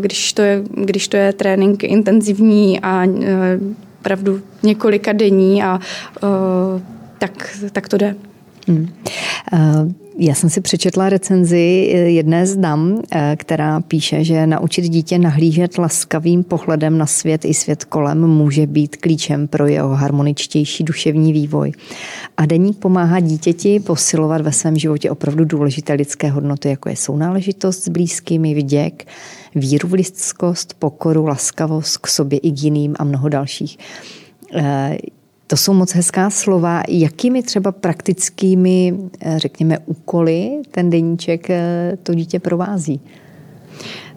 když 0.00 0.32
to 0.32 0.42
je, 0.42 0.62
když 0.84 1.08
to 1.08 1.16
je 1.16 1.32
trénink 1.32 1.84
intenzivní 1.84 2.80
a 2.80 3.06
opravdu 4.00 4.40
několika 4.62 5.12
denní 5.12 5.62
a 5.62 5.80
tak, 7.18 7.56
tak 7.72 7.88
to 7.88 7.96
jde. 7.96 8.16
Hmm. 8.68 8.88
Já 10.18 10.34
jsem 10.34 10.50
si 10.50 10.60
přečetla 10.60 11.08
recenzi 11.08 11.58
jedné 12.06 12.46
z 12.46 12.56
dam, 12.56 13.02
eh, 13.12 13.36
která 13.38 13.80
píše, 13.80 14.24
že 14.24 14.46
naučit 14.46 14.82
dítě 14.82 15.18
nahlížet 15.18 15.78
laskavým 15.78 16.44
pohledem 16.44 16.98
na 16.98 17.06
svět 17.06 17.44
i 17.44 17.54
svět 17.54 17.84
kolem 17.84 18.26
může 18.26 18.66
být 18.66 18.96
klíčem 18.96 19.48
pro 19.48 19.66
jeho 19.66 19.88
harmoničtější 19.88 20.84
duševní 20.84 21.32
vývoj. 21.32 21.72
A 22.36 22.46
deník 22.46 22.78
pomáhá 22.78 23.20
dítěti 23.20 23.80
posilovat 23.80 24.40
ve 24.40 24.52
svém 24.52 24.76
životě 24.76 25.10
opravdu 25.10 25.44
důležité 25.44 25.92
lidské 25.92 26.30
hodnoty, 26.30 26.68
jako 26.68 26.88
je 26.88 26.96
sounáležitost 26.96 27.84
s 27.84 27.88
blízkými, 27.88 28.54
vděk, 28.54 29.06
víru 29.54 29.88
v 29.88 29.92
lidskost, 29.92 30.74
pokoru, 30.78 31.26
laskavost 31.26 31.98
k 31.98 32.06
sobě 32.06 32.38
i 32.38 32.50
k 32.50 32.62
jiným 32.62 32.94
a 32.98 33.04
mnoho 33.04 33.28
dalších. 33.28 33.78
To 35.46 35.56
jsou 35.56 35.72
moc 35.72 35.92
hezká 35.92 36.30
slova. 36.30 36.82
Jakými 36.88 37.42
třeba 37.42 37.72
praktickými, 37.72 38.94
eh, 39.20 39.38
řekněme, 39.38 39.78
úkoly 39.86 40.50
ten 40.70 40.90
deníček 40.90 41.50
eh, 41.50 41.98
to 42.02 42.14
dítě 42.14 42.40
provází? 42.40 43.00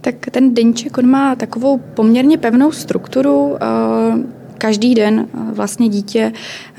Tak 0.01 0.15
ten 0.31 0.53
deníček, 0.53 0.97
on 0.97 1.07
má 1.07 1.35
takovou 1.35 1.77
poměrně 1.77 2.37
pevnou 2.37 2.71
strukturu. 2.71 3.55
Eh, 3.55 4.39
každý 4.57 4.95
den 4.95 5.27
vlastně 5.53 5.89
dítě 5.89 6.33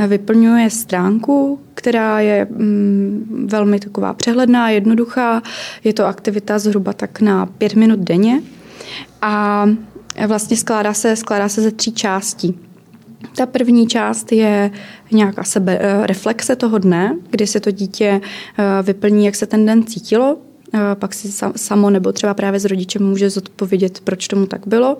vyplňuje 0.08 0.70
stránku, 0.70 1.60
která 1.74 2.20
je 2.20 2.46
mm, 2.50 3.46
velmi 3.50 3.80
taková 3.80 4.14
přehledná, 4.14 4.70
jednoduchá. 4.70 5.42
Je 5.84 5.92
to 5.92 6.06
aktivita 6.06 6.58
zhruba 6.58 6.92
tak 6.92 7.20
na 7.20 7.46
pět 7.46 7.74
minut 7.74 8.00
denně 8.00 8.42
a 9.22 9.66
vlastně 10.26 10.56
skládá 10.56 10.94
se, 10.94 11.16
skládá 11.16 11.48
se 11.48 11.62
ze 11.62 11.70
tří 11.70 11.92
částí. 11.92 12.69
Ta 13.37 13.46
první 13.46 13.87
část 13.87 14.33
je 14.33 14.70
nějaká 15.12 15.44
sebe 15.44 15.78
eh, 15.80 16.06
reflexe 16.06 16.56
toho 16.56 16.78
dne, 16.78 17.16
kdy 17.30 17.46
se 17.46 17.61
to 17.61 17.70
dítě 17.70 18.20
eh, 18.59 18.83
vyplní, 18.83 19.26
jak 19.26 19.35
se 19.35 19.46
ten 19.46 19.66
den 19.66 19.87
cítilo, 19.87 20.37
eh, 20.74 20.78
pak 20.94 21.14
si 21.14 21.33
samo 21.56 21.90
nebo 21.90 22.12
třeba 22.12 22.35
právě 22.35 22.61
s 22.61 22.64
rodičem 22.64 23.02
může 23.02 23.30
zodpovědět, 23.30 24.00
proč 24.04 24.28
tomu 24.28 24.46
tak 24.46 24.66
bylo. 24.66 24.98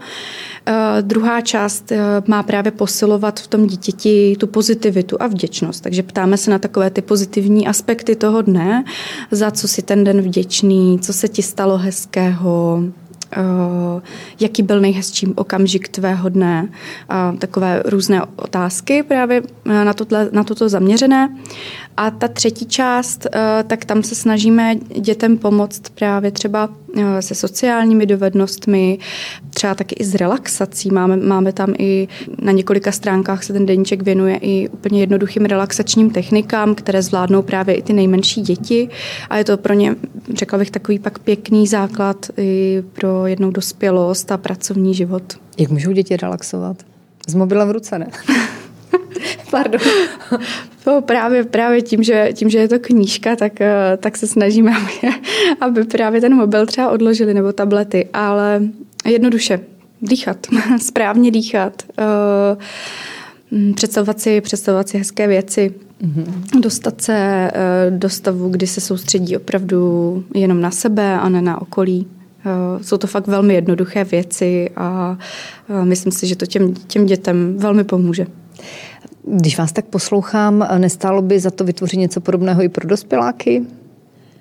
Druhá 1.01 1.41
část 1.41 1.93
má 2.27 2.43
právě 2.43 2.73
posilovat 2.73 3.41
v 3.41 3.47
tom 3.47 3.67
dítěti 3.67 4.37
tu 4.39 4.47
pozitivitu 4.47 5.23
a 5.23 5.27
vděčnost. 5.27 5.83
Takže 5.83 6.03
ptáme 6.03 6.37
se 6.37 6.51
na 6.51 6.59
takové 6.59 6.91
ty 6.91 7.03
pozitivní 7.03 7.67
aspekty 7.67 8.17
toho 8.17 8.43
dne, 8.43 8.85
za 9.31 9.51
co 9.51 9.69
si 9.69 9.83
ten 9.83 10.05
den 10.05 10.21
vděčný, 10.21 10.99
co 10.99 11.13
se 11.13 11.29
ti 11.29 11.43
stalo 11.43 11.79
hezkého, 11.79 12.83
jaký 14.41 14.63
byl 14.63 14.81
nejhezčí 14.81 15.27
okamžik 15.27 15.89
tvého 15.89 16.29
dne 16.29 16.69
takové 17.39 17.83
různé 17.85 18.23
otázky 18.37 19.03
právě 19.03 19.43
na, 19.65 19.93
tohle, 19.93 20.29
na 20.33 20.45
toto 20.45 20.69
zaměřené. 20.69 21.37
A 21.97 22.11
ta 22.11 22.29
třetí 22.29 22.67
část, 22.67 23.27
eh, 23.27 23.65
tak 23.67 23.85
tam 23.85 24.03
se 24.03 24.15
snažíme 24.15 24.75
dětem 25.01 25.39
pomoct 25.39 25.83
právě 25.95 26.31
třeba 26.31 26.69
eh, 26.69 26.90
se 27.21 27.35
sociálními 27.35 28.07
dovednostmi, 28.07 28.99
třeba 29.51 29.75
taky 29.75 29.95
i 29.95 30.05
s 30.05 30.15
relaxací. 30.15 30.91
Máme, 30.91 31.17
máme 31.17 31.53
tam 31.53 31.75
i 31.79 32.09
na 32.43 32.53
několika 32.53 32.93
stránkách 32.93 33.45
se 33.45 33.53
ten 33.53 33.67
deníček 33.67 34.03
věnuje 34.03 34.37
i 34.37 34.69
úplně 34.69 35.01
jednoduchým 35.01 35.45
relaxačním 35.45 36.11
technikám, 36.11 36.75
které 36.75 37.03
zvládnou 37.03 37.43
právě 37.43 37.75
i 37.75 37.83
ty 37.83 37.93
nejmenší 37.93 38.41
děti. 38.41 38.89
A 39.31 39.37
je 39.37 39.45
to 39.45 39.57
pro 39.57 39.75
ně, 39.75 39.97
řekla 40.35 40.59
bych, 40.59 40.71
takový 40.71 40.99
pak 40.99 41.19
pěkný 41.19 41.67
základ 41.67 42.27
i 42.37 42.83
pro 42.93 43.27
jednou 43.27 43.51
dospělost 43.51 44.33
a 44.33 44.37
pracovní 44.37 44.95
život. 44.95 45.23
Jak 45.59 45.71
můžou 45.71 45.93
děti 45.93 46.17
relaxovat? 46.17 46.77
S 47.29 47.35
mobilem 47.35 47.69
v 47.69 47.73
ruce, 47.73 47.99
ne? 47.99 48.07
Pardon. 49.51 49.81
No, 50.87 51.03
právě, 51.03 51.45
právě 51.45 51.83
tím, 51.83 52.03
že, 52.03 52.31
tím, 52.35 52.51
že 52.51 52.59
je 52.59 52.69
to 52.69 52.79
knížka, 52.79 53.37
tak, 53.37 53.61
eh, 53.61 53.97
tak 53.97 54.17
se 54.17 54.27
snažíme, 54.27 54.73
aby, 54.77 55.15
aby 55.61 55.85
právě 55.85 56.21
ten 56.21 56.35
mobil 56.35 56.67
třeba 56.67 56.91
odložili 56.91 57.35
nebo 57.35 57.53
tablety, 57.53 58.09
ale 58.13 58.63
jednoduše 59.07 59.61
dýchat, 60.03 60.47
správně 60.81 61.31
dýchat, 61.31 61.83
uh, 63.53 63.73
představovat 63.75 64.21
si, 64.21 64.41
představovat 64.41 64.89
si 64.89 64.99
hezké 64.99 65.27
věci, 65.27 65.75
mm-hmm. 66.03 66.61
dostat 66.61 67.01
se 67.01 67.51
uh, 67.55 67.99
do 67.99 68.09
stavu, 68.09 68.49
kdy 68.49 68.67
se 68.67 68.81
soustředí 68.81 69.37
opravdu 69.37 70.25
jenom 70.35 70.61
na 70.61 70.71
sebe 70.71 71.15
a 71.15 71.29
ne 71.29 71.43
na 71.43 71.63
okolí. 71.63 72.07
Jsou 72.83 72.97
to 72.97 73.07
fakt 73.07 73.27
velmi 73.27 73.55
jednoduché 73.55 74.05
věci 74.05 74.71
a 74.77 75.19
myslím 75.85 76.13
si, 76.13 76.27
že 76.27 76.37
to 76.37 76.47
těm, 76.47 76.75
těm 76.75 77.07
dětem 77.07 77.57
velmi 77.59 77.85
pomůže. 77.85 78.27
Když 79.25 79.59
vás 79.59 79.73
tak 79.73 79.85
poslouchám, 79.85 80.69
nestálo 80.79 81.23
by 81.23 81.41
za 81.41 81.51
to 81.51 81.65
vytvořit 81.65 81.97
něco 81.97 82.21
podobného 82.21 82.63
i 82.63 82.69
pro 82.69 82.89
dospěláky? 82.89 83.63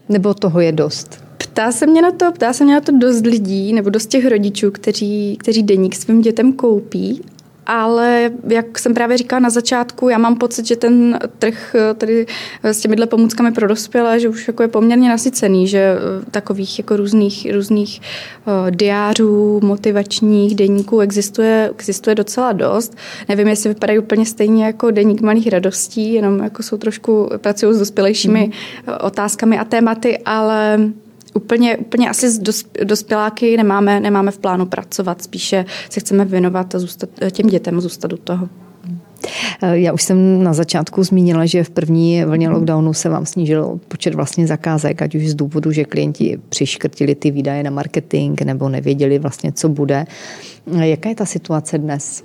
Nebo 0.10 0.34
toho 0.34 0.60
je 0.60 0.72
dost? 0.72 1.24
Ptá 1.38 1.72
se 1.72 1.88
mě 1.88 2.02
na 2.02 2.12
to, 2.12 2.32
ptá 2.32 2.54
se 2.54 2.64
mě 2.64 2.74
na 2.74 2.82
to 2.82 2.92
dost 2.98 3.26
lidí, 3.26 3.74
nebo 3.74 3.90
dost 3.90 4.06
těch 4.06 4.26
rodičů, 4.28 4.72
kteří, 4.72 5.38
kteří 5.40 5.64
deník 5.64 5.96
svým 5.96 6.22
dětem 6.22 6.54
koupí 6.54 7.22
ale 7.70 8.32
jak 8.48 8.80
jsem 8.80 8.94
právě 8.94 9.18
říkala 9.18 9.40
na 9.40 9.50
začátku, 9.50 10.10
já 10.10 10.18
mám 10.18 10.36
pocit, 10.36 10.66
že 10.66 10.76
ten 10.76 11.20
trh 11.40 11.76
eh, 11.76 11.94
tady 11.94 12.26
eh, 12.64 12.74
s 12.74 12.80
těmihle 12.80 13.06
pomůckami 13.06 13.52
pro 13.52 13.68
dospělé, 13.68 14.20
že 14.20 14.30
už 14.30 14.48
jako 14.48 14.64
je 14.64 14.68
poměrně 14.68 15.10
nasycený, 15.10 15.68
že 15.68 15.80
eh, 15.80 16.26
takových 16.32 16.80
jako 16.80 16.98
různých, 16.98 17.54
různých 17.54 18.02
diářů, 18.70 19.60
motivačních 19.64 20.56
deníků 20.56 21.00
existuje, 21.00 21.70
existuje 21.72 22.16
docela 22.16 22.52
dost. 22.52 22.98
Nevím, 23.30 23.48
jestli 23.48 23.70
vypadají 23.70 24.00
úplně 24.00 24.26
stejně 24.26 24.66
jako 24.66 24.92
deník 24.92 25.22
malých 25.22 25.48
radostí, 25.48 26.14
jenom 26.14 26.40
jako 26.40 26.64
jsou 26.64 26.78
trošku, 26.78 27.30
pracují 27.38 27.74
s 27.74 27.80
dospělejšími 27.80 28.52
mm. 28.88 28.94
otázkami 29.02 29.60
a 29.60 29.64
tématy, 29.64 30.18
ale 30.26 30.80
Úplně, 31.40 31.78
úplně 31.78 32.10
asi 32.10 32.30
s 32.30 32.40
dospěláky 32.84 33.58
nemáme, 33.58 34.00
nemáme 34.00 34.32
v 34.32 34.38
plánu 34.38 34.66
pracovat, 34.66 35.22
spíše 35.22 35.66
se 35.90 36.00
chceme 36.00 36.26
věnovat 36.26 36.76
a 36.76 36.80
zůstat, 36.80 37.10
těm 37.32 37.48
dětem 37.48 37.82
zůstat 37.82 38.14
u 38.14 38.18
toho. 38.18 38.50
Já 39.62 39.94
už 39.94 40.04
jsem 40.04 40.44
na 40.44 40.54
začátku 40.54 41.04
zmínila, 41.04 41.46
že 41.46 41.64
v 41.64 41.70
první 41.70 42.26
vlně 42.26 42.50
lockdownu 42.50 42.94
se 42.94 43.10
vám 43.10 43.26
snížil 43.26 43.80
počet 43.88 44.16
vlastně 44.16 44.48
zakázek, 44.48 45.02
ať 45.02 45.16
už 45.16 45.30
z 45.30 45.36
důvodu, 45.36 45.72
že 45.72 45.86
klienti 45.86 46.40
přiškrtili 46.50 47.16
ty 47.16 47.32
výdaje 47.32 47.64
na 47.64 47.72
marketing 47.72 48.42
nebo 48.42 48.70
nevěděli 48.70 49.20
vlastně, 49.20 49.52
co 49.52 49.70
bude. 49.70 50.06
Jaká 50.80 51.10
je 51.10 51.16
ta 51.16 51.26
situace 51.26 51.78
dnes? 51.78 52.24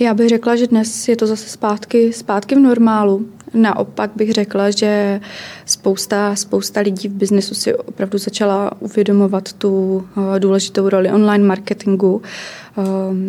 Já 0.00 0.14
bych 0.14 0.28
řekla, 0.28 0.56
že 0.56 0.66
dnes 0.66 1.08
je 1.08 1.16
to 1.16 1.26
zase 1.26 1.48
zpátky, 1.48 2.12
zpátky 2.12 2.54
v 2.54 2.58
normálu. 2.58 3.26
Naopak 3.56 4.10
bych 4.16 4.32
řekla, 4.32 4.70
že 4.70 5.20
spousta, 5.64 6.36
spousta 6.36 6.80
lidí 6.80 7.08
v 7.08 7.12
biznesu 7.12 7.54
si 7.54 7.74
opravdu 7.74 8.18
začala 8.18 8.70
uvědomovat 8.80 9.52
tu 9.52 10.04
eh, 10.16 10.40
důležitou 10.40 10.88
roli 10.88 11.10
online 11.10 11.44
marketingu 11.44 12.22
Ehm, 12.78 13.28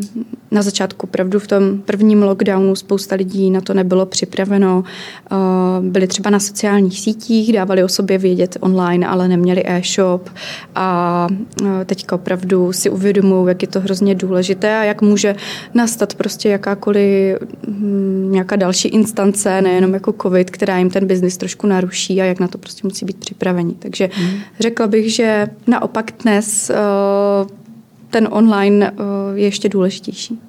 na 0.51 0.61
začátku 0.61 1.07
opravdu 1.07 1.39
v 1.39 1.47
tom 1.47 1.81
prvním 1.85 2.23
lockdownu 2.23 2.75
spousta 2.75 3.15
lidí 3.15 3.51
na 3.51 3.61
to 3.61 3.73
nebylo 3.73 4.05
připraveno. 4.05 4.83
Ehm, 5.31 5.89
byli 5.89 6.07
třeba 6.07 6.29
na 6.29 6.39
sociálních 6.39 6.99
sítích, 6.99 7.53
dávali 7.53 7.83
o 7.83 7.87
sobě 7.87 8.17
vědět 8.17 8.57
online, 8.59 9.07
ale 9.07 9.27
neměli 9.27 9.63
e-shop 9.65 10.29
a 10.75 11.27
teďka 11.85 12.15
opravdu 12.15 12.73
si 12.73 12.89
uvědomují, 12.89 13.47
jak 13.47 13.61
je 13.61 13.67
to 13.67 13.79
hrozně 13.79 14.15
důležité 14.15 14.77
a 14.77 14.83
jak 14.83 15.01
může 15.01 15.35
nastat 15.73 16.13
prostě 16.13 16.49
jakákoliv 16.49 17.37
hm, 17.67 18.27
nějaká 18.31 18.55
další 18.55 18.87
instance, 18.87 19.61
nejenom 19.61 19.93
jako 19.93 20.13
covid, 20.21 20.49
která 20.49 20.77
jim 20.77 20.89
ten 20.89 21.07
biznis 21.07 21.37
trošku 21.37 21.67
naruší 21.67 22.21
a 22.21 22.25
jak 22.25 22.39
na 22.39 22.47
to 22.47 22.57
prostě 22.57 22.87
musí 22.87 23.05
být 23.05 23.17
připraveni. 23.17 23.75
Takže 23.79 24.09
mm. 24.21 24.39
řekla 24.59 24.87
bych, 24.87 25.13
že 25.13 25.47
naopak 25.67 26.11
dnes 26.23 26.69
e, 26.69 26.75
ten 28.09 28.27
online 28.31 28.91
eh, 28.91 28.93
je 29.33 29.43
ještě 29.45 29.69
důležitější. 29.69 30.39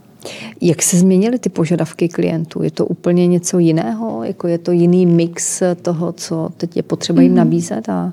Jak 0.60 0.82
se 0.82 0.96
změnily 0.96 1.38
ty 1.38 1.48
požadavky 1.48 2.08
klientů? 2.08 2.62
Je 2.62 2.70
to 2.70 2.86
úplně 2.86 3.26
něco 3.26 3.58
jiného? 3.58 4.24
Jako 4.24 4.48
je 4.48 4.58
to 4.58 4.72
jiný 4.72 5.06
mix 5.06 5.62
toho, 5.82 6.12
co 6.12 6.48
teď 6.56 6.76
je 6.76 6.82
potřeba 6.82 7.22
jim 7.22 7.32
mhm. 7.32 7.38
nabízet? 7.38 7.88
A... 7.88 8.12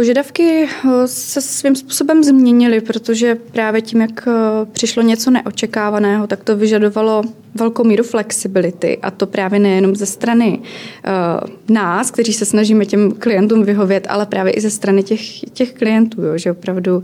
Požadavky 0.00 0.68
se 1.06 1.40
svým 1.40 1.76
způsobem 1.76 2.24
změnily, 2.24 2.80
protože 2.80 3.34
právě 3.34 3.82
tím, 3.82 4.00
jak 4.00 4.28
přišlo 4.72 5.02
něco 5.02 5.30
neočekávaného, 5.30 6.26
tak 6.26 6.44
to 6.44 6.56
vyžadovalo 6.56 7.22
velkou 7.54 7.84
míru 7.84 8.04
flexibility. 8.04 8.98
A 9.02 9.10
to 9.10 9.26
právě 9.26 9.58
nejenom 9.58 9.96
ze 9.96 10.06
strany 10.06 10.58
uh, 10.58 11.74
nás, 11.74 12.10
kteří 12.10 12.32
se 12.32 12.44
snažíme 12.44 12.84
těm 12.84 13.12
klientům 13.12 13.64
vyhovět, 13.64 14.06
ale 14.10 14.26
právě 14.26 14.52
i 14.52 14.60
ze 14.60 14.70
strany 14.70 15.02
těch, 15.02 15.40
těch 15.40 15.72
klientů, 15.72 16.22
jo, 16.22 16.38
že 16.38 16.50
opravdu 16.50 16.96
uh, 16.96 17.02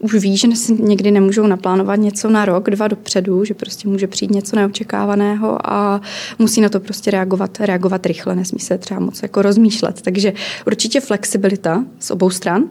už 0.00 0.14
ví, 0.14 0.36
že 0.36 0.56
si 0.56 0.82
někdy 0.82 1.10
nemůžou 1.10 1.46
naplánovat 1.46 2.00
něco 2.00 2.30
na 2.30 2.44
rok, 2.44 2.70
dva 2.70 2.88
dopředu, 2.88 3.44
že 3.44 3.54
prostě 3.54 3.88
může 3.88 4.06
přijít 4.06 4.30
něco 4.30 4.56
neočekávaného 4.56 5.70
a 5.70 6.00
musí 6.38 6.60
na 6.60 6.68
to 6.68 6.80
prostě 6.80 7.10
reagovat, 7.10 7.60
reagovat 7.60 8.06
rychle, 8.06 8.34
nesmí 8.34 8.60
se 8.60 8.78
třeba 8.78 9.00
moc 9.00 9.22
jako 9.22 9.42
rozmýšlet. 9.42 10.02
Takže 10.02 10.32
určitě 10.66 11.00
flexibilita 11.00 11.84
z 11.98 12.10
obou 12.10 12.30
stran. 12.30 12.64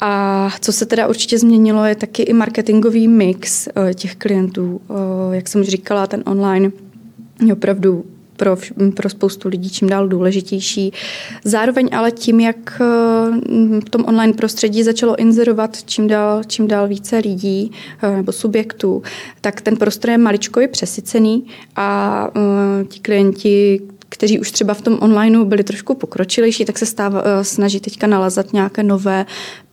A 0.00 0.50
co 0.60 0.72
se 0.72 0.86
teda 0.86 1.06
určitě 1.06 1.38
změnilo, 1.38 1.84
je 1.84 1.94
taky 1.94 2.22
i 2.22 2.32
marketingový 2.32 3.08
mix 3.08 3.68
eh, 3.68 3.94
těch 3.94 4.16
klientů. 4.16 4.80
Eh, 4.90 5.36
jak 5.36 5.48
jsem 5.48 5.60
už 5.60 5.68
říkala, 5.68 6.06
ten 6.06 6.22
online 6.26 6.70
je 7.46 7.52
opravdu 7.52 8.04
pro, 8.36 8.56
pro 8.96 9.08
spoustu 9.08 9.48
lidí 9.48 9.70
čím 9.70 9.88
dál 9.88 10.08
důležitější. 10.08 10.92
Zároveň 11.44 11.88
ale 11.92 12.10
tím, 12.10 12.40
jak 12.40 12.80
eh, 12.80 12.84
v 13.80 13.90
tom 13.90 14.04
online 14.04 14.32
prostředí 14.32 14.82
začalo 14.82 15.16
inzerovat 15.16 15.84
čím 15.84 16.08
dál, 16.08 16.42
čím 16.46 16.68
dál 16.68 16.88
více 16.88 17.18
lidí 17.18 17.72
nebo 18.16 18.32
subjektů, 18.32 19.02
tak 19.40 19.60
ten 19.60 19.76
prostor 19.76 20.10
je 20.10 20.18
maličko 20.18 20.60
i 20.60 20.68
přesycený 20.68 21.46
a 21.76 22.30
ti 22.88 23.00
klienti, 23.00 23.80
kteří 24.08 24.40
už 24.40 24.50
třeba 24.50 24.74
v 24.74 24.80
tom 24.80 24.98
onlineu 25.00 25.44
byli 25.44 25.64
trošku 25.64 25.94
pokročilejší, 25.94 26.64
tak 26.64 26.78
se 26.78 26.86
stáv, 26.86 27.12
snaží 27.42 27.80
teďka 27.80 28.06
nalazat 28.06 28.52
nějaké 28.52 28.82
nové 28.82 29.26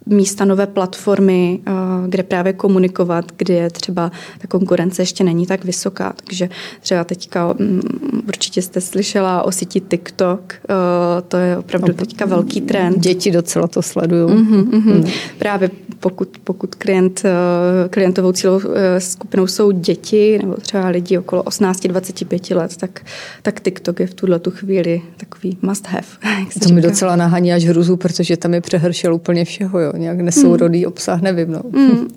místa, 0.06 0.46
nové 0.46 0.68
platformy, 0.68 1.60
eh, 1.66 1.72
kde 2.08 2.24
právě 2.24 2.54
komunikovat, 2.54 3.26
kde 3.38 3.70
třeba 3.70 4.12
ta 4.38 4.48
konkurence 4.48 5.02
ještě 5.02 5.24
není 5.24 5.46
tak 5.46 5.66
vysoká. 5.66 6.14
Takže 6.24 6.50
třeba 6.82 7.04
teďka 7.04 7.54
mm, 7.60 7.82
určitě 8.28 8.62
jste 8.62 8.82
slyšela 8.82 9.44
o 9.44 9.52
síti 9.52 9.80
TikTok, 9.80 10.54
eh, 10.54 11.22
to 11.28 11.38
je 11.38 11.58
opravdu 11.58 11.94
teďka 11.94 12.26
velký 12.26 12.62
trend. 12.62 13.00
Děti 13.00 13.32
docela 13.32 13.68
to 13.68 13.82
sledují. 13.82 14.36
Mm-hmm, 14.36 14.70
mm-hmm. 14.70 15.12
Právě 15.38 15.70
pokud, 16.00 16.30
pokud 16.44 16.76
klient, 16.76 17.22
eh, 17.26 17.90
klientovou 17.90 18.32
cílovou 18.32 18.70
skupinou 18.98 19.48
jsou 19.48 19.72
děti 19.72 20.40
nebo 20.42 20.54
třeba 20.54 20.88
lidi 20.88 21.18
okolo 21.18 21.44
18-25 21.44 22.56
let, 22.56 22.78
tak, 22.78 23.02
tak 23.42 23.62
TikTok 23.62 24.00
je 24.00 24.08
v 24.08 24.14
tuhle 24.14 24.40
tu 24.40 24.52
chvíli 24.52 25.02
takový 25.18 25.58
must 25.62 25.88
have. 25.88 26.08
To 26.64 26.74
mi 26.74 26.82
docela 26.82 27.16
nahání 27.16 27.54
až 27.54 27.66
hruzu, 27.66 27.98
protože 27.98 28.38
tam 28.38 28.54
je 28.54 28.62
přehršel 28.62 29.16
úplně 29.16 29.46
všeho. 29.46 29.80
Jo 29.80 29.92
nějak 30.02 30.20
nesourodý 30.20 30.80
mm. 30.80 30.88
obsah, 30.88 31.22
nevím. 31.22 31.52
No. 31.52 31.62
Mm. 31.70 32.08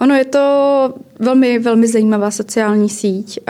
Ono 0.00 0.14
je 0.14 0.24
to 0.24 0.94
velmi, 1.18 1.58
velmi 1.58 1.88
zajímavá 1.88 2.30
sociální 2.30 2.88
síť, 2.88 3.40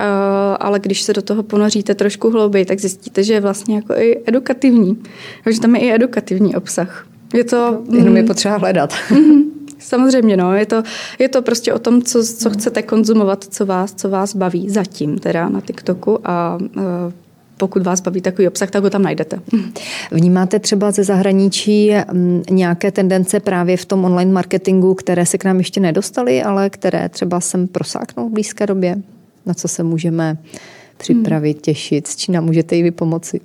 ale 0.60 0.78
když 0.78 1.02
se 1.02 1.12
do 1.12 1.22
toho 1.22 1.42
ponoříte 1.42 1.94
trošku 1.94 2.30
hlouběji, 2.30 2.64
tak 2.64 2.80
zjistíte, 2.80 3.22
že 3.22 3.34
je 3.34 3.40
vlastně 3.40 3.76
jako 3.76 3.92
i 3.92 4.20
edukativní. 4.26 5.02
Že 5.50 5.60
tam 5.60 5.76
je 5.76 5.80
i 5.80 5.94
edukativní 5.94 6.56
obsah. 6.56 7.06
Je 7.34 7.44
to... 7.44 7.82
Jenom 7.92 8.08
mm, 8.08 8.16
je 8.16 8.22
potřeba 8.24 8.56
hledat. 8.56 8.94
Mm, 9.10 9.50
Samozřejmě, 9.78 10.36
no. 10.36 10.54
Je 10.54 10.66
to, 10.66 10.82
je 11.18 11.28
to 11.28 11.42
prostě 11.42 11.72
o 11.72 11.78
tom, 11.78 12.02
co, 12.02 12.24
co 12.24 12.50
chcete 12.50 12.82
konzumovat, 12.82 13.44
co 13.44 13.66
vás, 13.66 13.94
co 13.94 14.08
vás 14.08 14.36
baví 14.36 14.70
zatím 14.70 15.18
teda 15.18 15.48
na 15.48 15.60
TikToku 15.60 16.18
a 16.24 16.58
pokud 17.60 17.82
vás 17.82 18.00
baví 18.00 18.20
takový 18.20 18.48
obsah, 18.48 18.70
tak 18.70 18.82
ho 18.82 18.90
tam 18.90 19.02
najdete. 19.02 19.40
Vnímáte 20.10 20.58
třeba 20.58 20.90
ze 20.90 21.04
zahraničí 21.04 21.92
mm, 22.12 22.42
nějaké 22.50 22.92
tendence 22.92 23.40
právě 23.40 23.76
v 23.76 23.84
tom 23.84 24.04
online 24.04 24.32
marketingu, 24.32 24.94
které 24.94 25.26
se 25.26 25.38
k 25.38 25.44
nám 25.44 25.58
ještě 25.58 25.80
nedostaly, 25.80 26.42
ale 26.42 26.70
které 26.70 27.08
třeba 27.08 27.40
sem 27.40 27.68
prosáknou 27.68 28.28
v 28.28 28.32
blízké 28.32 28.66
době? 28.66 28.96
Na 29.46 29.54
co 29.54 29.68
se 29.68 29.82
můžeme 29.82 30.36
připravit, 31.00 31.60
těšit? 31.60 32.06
S 32.06 32.16
čím 32.16 32.34
nám 32.34 32.44
můžete 32.44 32.76
i 32.76 32.82
vy 32.82 32.90
pomoci? 32.90 33.40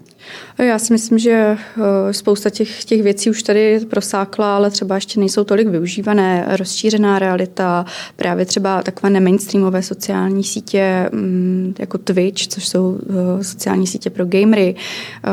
Já 0.58 0.80
si 0.80 0.94
myslím, 0.94 1.20
že 1.20 1.32
eh, 1.32 2.14
spousta 2.14 2.50
těch, 2.50 2.86
těch 2.86 3.04
věcí 3.04 3.30
už 3.30 3.44
tady 3.44 3.80
prosákla, 3.90 4.56
ale 4.56 4.72
třeba 4.72 4.96
ještě 4.96 5.20
nejsou 5.20 5.44
tolik 5.44 5.68
využívané. 5.68 6.46
Rozšířená 6.58 7.20
realita, 7.20 7.86
právě 8.16 8.46
třeba 8.46 8.84
takové 8.84 9.10
nemainstreamové 9.10 9.82
sociální 9.82 10.44
sítě 10.44 11.10
mm, 11.12 11.74
jako 11.80 11.98
Twitch, 11.98 12.48
což 12.48 12.68
jsou 12.68 13.00
eh, 13.10 13.44
sociální 13.44 13.88
sítě 13.88 14.10
pro 14.10 14.26
gamery. 14.26 14.76
Eh, 15.24 15.30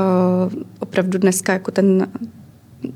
opravdu 0.81 1.19
dneska 1.19 1.53
jako 1.53 1.71
ten 1.71 2.09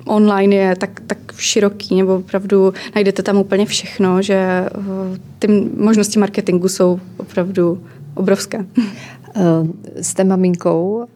online 0.04 0.56
je 0.56 0.76
tak, 0.76 1.00
tak 1.06 1.18
široký, 1.38 1.96
nebo 1.96 2.16
opravdu 2.16 2.74
najdete 2.94 3.22
tam 3.22 3.36
úplně 3.36 3.66
všechno, 3.66 4.22
že 4.22 4.68
ty 5.38 5.48
možnosti 5.76 6.18
marketingu 6.18 6.68
jsou 6.68 7.00
opravdu 7.16 7.82
obrovské. 8.16 8.66
Jste 10.00 10.24
maminkou 10.24 11.07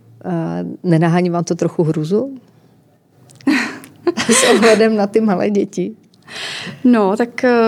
Nenahání 0.83 1.31
vám 1.31 1.45
to 1.45 1.55
trochu 1.55 1.83
hruzu? 1.83 2.39
S 4.31 4.51
ohledem 4.51 4.97
na 4.97 5.07
ty 5.07 5.21
malé 5.21 5.51
děti? 5.51 5.93
No, 6.85 7.17
tak 7.17 7.45
eh, 7.45 7.59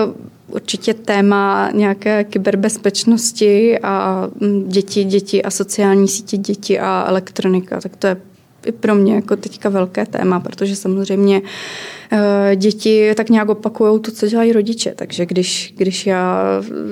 určitě 0.47 0.93
téma 0.93 1.69
nějaké 1.73 2.23
kyberbezpečnosti 2.23 3.79
a 3.79 4.27
mm, 4.39 4.63
děti, 4.67 5.03
děti 5.03 5.43
a 5.43 5.51
sociální 5.51 6.07
sítě 6.07 6.37
děti 6.37 6.79
a 6.79 7.05
elektronika, 7.07 7.81
tak 7.81 7.95
to 7.95 8.07
je 8.07 8.17
i 8.65 8.71
pro 8.71 8.95
mě 8.95 9.15
jako 9.15 9.35
teďka 9.35 9.69
velké 9.69 10.05
téma, 10.05 10.39
protože 10.39 10.75
samozřejmě 10.75 11.41
eh, 12.11 12.55
děti 12.55 13.15
tak 13.15 13.29
nějak 13.29 13.49
opakují 13.49 13.99
to, 14.01 14.11
co 14.11 14.27
dělají 14.27 14.53
rodiče. 14.53 14.93
Takže 14.95 15.25
když, 15.25 15.73
když 15.77 16.07
já 16.07 16.43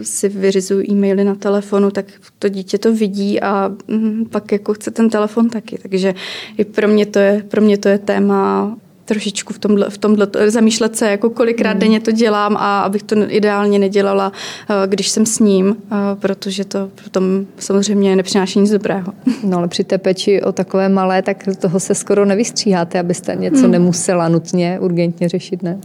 si 0.02 0.30
vyřizuju 0.30 0.92
e-maily 0.92 1.24
na 1.24 1.36
telefonu, 1.36 1.92
tak 1.92 2.06
to 2.40 2.50
dítě 2.50 2.78
to 2.78 2.94
vidí 2.94 3.42
a 3.42 3.72
mm, 3.88 4.26
pak 4.26 4.52
jako 4.52 4.74
chce 4.74 4.92
ten 4.92 5.10
telefon 5.10 5.50
taky. 5.50 5.78
Takže 5.82 6.14
i 6.58 6.66
pro 6.66 6.88
mě 6.88 7.06
to 7.06 7.20
je, 7.20 7.44
pro 7.48 7.62
mě 7.62 7.78
to 7.78 7.90
je 7.90 7.98
téma 7.98 8.76
trošičku 9.12 9.54
v 9.54 9.60
tomhle, 9.60 9.90
v 9.90 9.98
tomhle 9.98 10.28
zamýšlet 10.48 10.96
se, 10.96 11.12
jako 11.12 11.30
kolikrát 11.30 11.74
mm. 11.74 11.80
denně 11.80 12.00
to 12.00 12.12
dělám 12.12 12.58
a 12.58 12.82
abych 12.82 13.04
to 13.04 13.16
ideálně 13.28 13.80
nedělala, 13.80 14.32
eh, 14.70 14.88
když 14.88 15.10
jsem 15.10 15.26
s 15.26 15.40
ním, 15.40 15.76
eh, 15.92 15.96
protože 16.16 16.66
to 16.66 16.90
potom 17.04 17.46
samozřejmě 17.58 18.16
nepřináší 18.16 18.60
nic 18.60 18.72
dobrého. 18.72 19.14
No 19.44 19.58
ale 19.58 19.68
při 19.68 19.84
té 19.84 19.98
peči 19.98 20.42
o 20.42 20.52
takové 20.52 20.90
malé, 20.90 21.22
tak 21.22 21.44
toho 21.60 21.80
se 21.80 21.96
skoro 21.96 22.26
nevystříháte, 22.26 23.00
abyste 23.00 23.36
něco 23.36 23.66
mm. 23.66 23.72
nemusela 23.72 24.30
nutně 24.30 24.80
urgentně 24.80 25.30
řešit, 25.30 25.64
ne? 25.64 25.80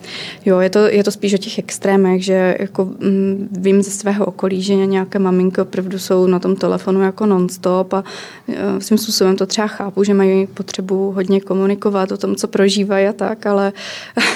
Jo, 0.45 0.59
je 0.59 0.71
to, 0.71 0.79
je 0.79 1.05
to 1.05 1.11
spíš 1.11 1.35
o 1.35 1.39
těch 1.39 1.59
extrémech, 1.59 2.25
že 2.25 2.57
jako 2.61 2.85
mm, 2.85 3.49
vím 3.53 3.83
ze 3.83 3.91
svého 3.91 4.25
okolí, 4.25 4.62
že 4.62 4.77
nějaké 4.87 5.19
maminky 5.19 5.61
opravdu 5.61 5.99
jsou 5.99 6.27
na 6.27 6.39
tom 6.39 6.57
telefonu 6.57 7.03
jako 7.03 7.27
nonstop 7.27 7.95
a 7.95 8.05
uh, 8.49 8.55
svým 8.79 8.99
způsobem 8.99 9.37
to 9.37 9.47
třeba 9.47 9.67
chápu, 9.67 10.05
že 10.05 10.15
mají 10.15 10.47
potřebu 10.47 11.11
hodně 11.11 11.41
komunikovat 11.41 12.12
o 12.12 12.17
tom, 12.17 12.37
co 12.37 12.49
prožívají 12.49 13.07
a 13.07 13.12
tak, 13.16 13.46
ale 13.46 13.72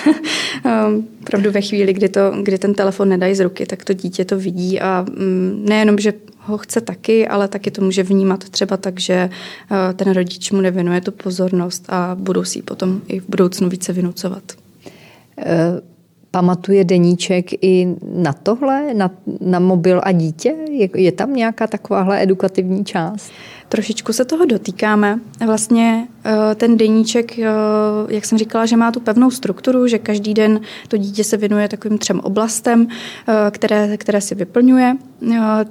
um, 0.64 1.08
opravdu 1.22 1.50
ve 1.50 1.60
chvíli, 1.60 1.92
kdy, 1.92 2.08
to, 2.08 2.32
kdy 2.42 2.58
ten 2.58 2.74
telefon 2.74 3.08
nedají 3.08 3.34
z 3.34 3.40
ruky, 3.40 3.66
tak 3.66 3.84
to 3.84 3.92
dítě 3.92 4.24
to 4.24 4.38
vidí 4.38 4.80
a 4.80 5.06
um, 5.08 5.64
nejenom, 5.64 5.98
že 5.98 6.12
ho 6.38 6.58
chce 6.58 6.80
taky, 6.80 7.28
ale 7.28 7.48
taky 7.48 7.70
to 7.70 7.82
může 7.82 8.02
vnímat 8.02 8.48
třeba 8.48 8.76
tak, 8.76 9.00
že 9.00 9.30
uh, 9.70 9.76
ten 9.96 10.12
rodič 10.12 10.50
mu 10.50 10.60
nevěnuje 10.60 11.00
tu 11.00 11.12
pozornost 11.12 11.84
a 11.88 12.16
budou 12.20 12.44
si 12.44 12.58
ji 12.58 12.62
potom 12.62 13.00
i 13.08 13.20
v 13.20 13.28
budoucnu 13.28 13.68
více 13.68 13.92
vynucovat. 13.92 14.42
Uh 15.38 15.90
pamatuje 16.30 16.84
deníček 16.84 17.64
i 17.64 17.96
na 18.14 18.32
tohle, 18.32 18.94
na, 18.94 19.10
na 19.40 19.58
mobil 19.58 20.00
a 20.04 20.12
dítě? 20.12 20.54
Je, 20.70 20.88
je 20.94 21.12
tam 21.12 21.34
nějaká 21.34 21.66
takováhle 21.66 22.22
edukativní 22.22 22.84
část? 22.84 23.32
Trošičku 23.70 24.12
se 24.12 24.24
toho 24.24 24.44
dotýkáme. 24.44 25.20
Vlastně 25.46 26.08
eh, 26.24 26.54
ten 26.54 26.76
deníček, 26.76 27.38
eh, 27.38 27.46
jak 28.08 28.24
jsem 28.24 28.38
říkala, 28.38 28.66
že 28.66 28.76
má 28.76 28.92
tu 28.92 29.00
pevnou 29.00 29.30
strukturu, 29.30 29.86
že 29.86 29.98
každý 29.98 30.34
den 30.34 30.60
to 30.88 30.96
dítě 30.96 31.24
se 31.24 31.36
věnuje 31.36 31.68
takovým 31.68 31.98
třem 31.98 32.20
oblastem, 32.20 32.88
eh, 32.88 33.50
které, 33.50 33.96
které 33.96 34.20
si 34.20 34.34
vyplňuje, 34.34 34.96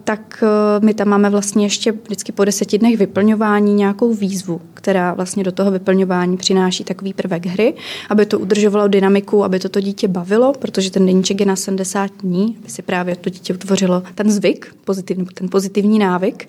tak 0.04 0.44
my 0.82 0.94
tam 0.94 1.08
máme 1.08 1.30
vlastně 1.30 1.66
ještě 1.66 1.92
vždycky 1.92 2.32
po 2.32 2.46
deseti 2.46 2.78
dnech 2.78 2.98
vyplňování 2.98 3.74
nějakou 3.74 4.14
výzvu, 4.14 4.62
která 4.74 5.14
vlastně 5.14 5.44
do 5.44 5.52
toho 5.52 5.72
vyplňování 5.72 6.38
přináší 6.38 6.84
takový 6.84 7.14
prvek 7.14 7.46
hry, 7.46 7.74
aby 8.10 8.26
to 8.26 8.40
udržovalo 8.40 8.88
dynamiku, 8.88 9.44
aby 9.44 9.60
to 9.60 9.70
to 9.70 9.82
dítě 9.82 10.08
bavilo, 10.08 10.54
protože 10.54 10.92
ten 10.92 11.06
deníček 11.06 11.40
je 11.40 11.46
na 11.46 11.56
70 11.56 12.12
dní, 12.22 12.58
aby 12.60 12.70
si 12.70 12.82
právě 12.82 13.16
to 13.16 13.30
dítě 13.30 13.54
utvořilo 13.54 14.04
ten 14.16 14.32
zvyk, 14.32 14.76
pozitivní, 14.86 15.26
ten 15.26 15.50
pozitivní 15.50 16.00
návyk. 16.00 16.48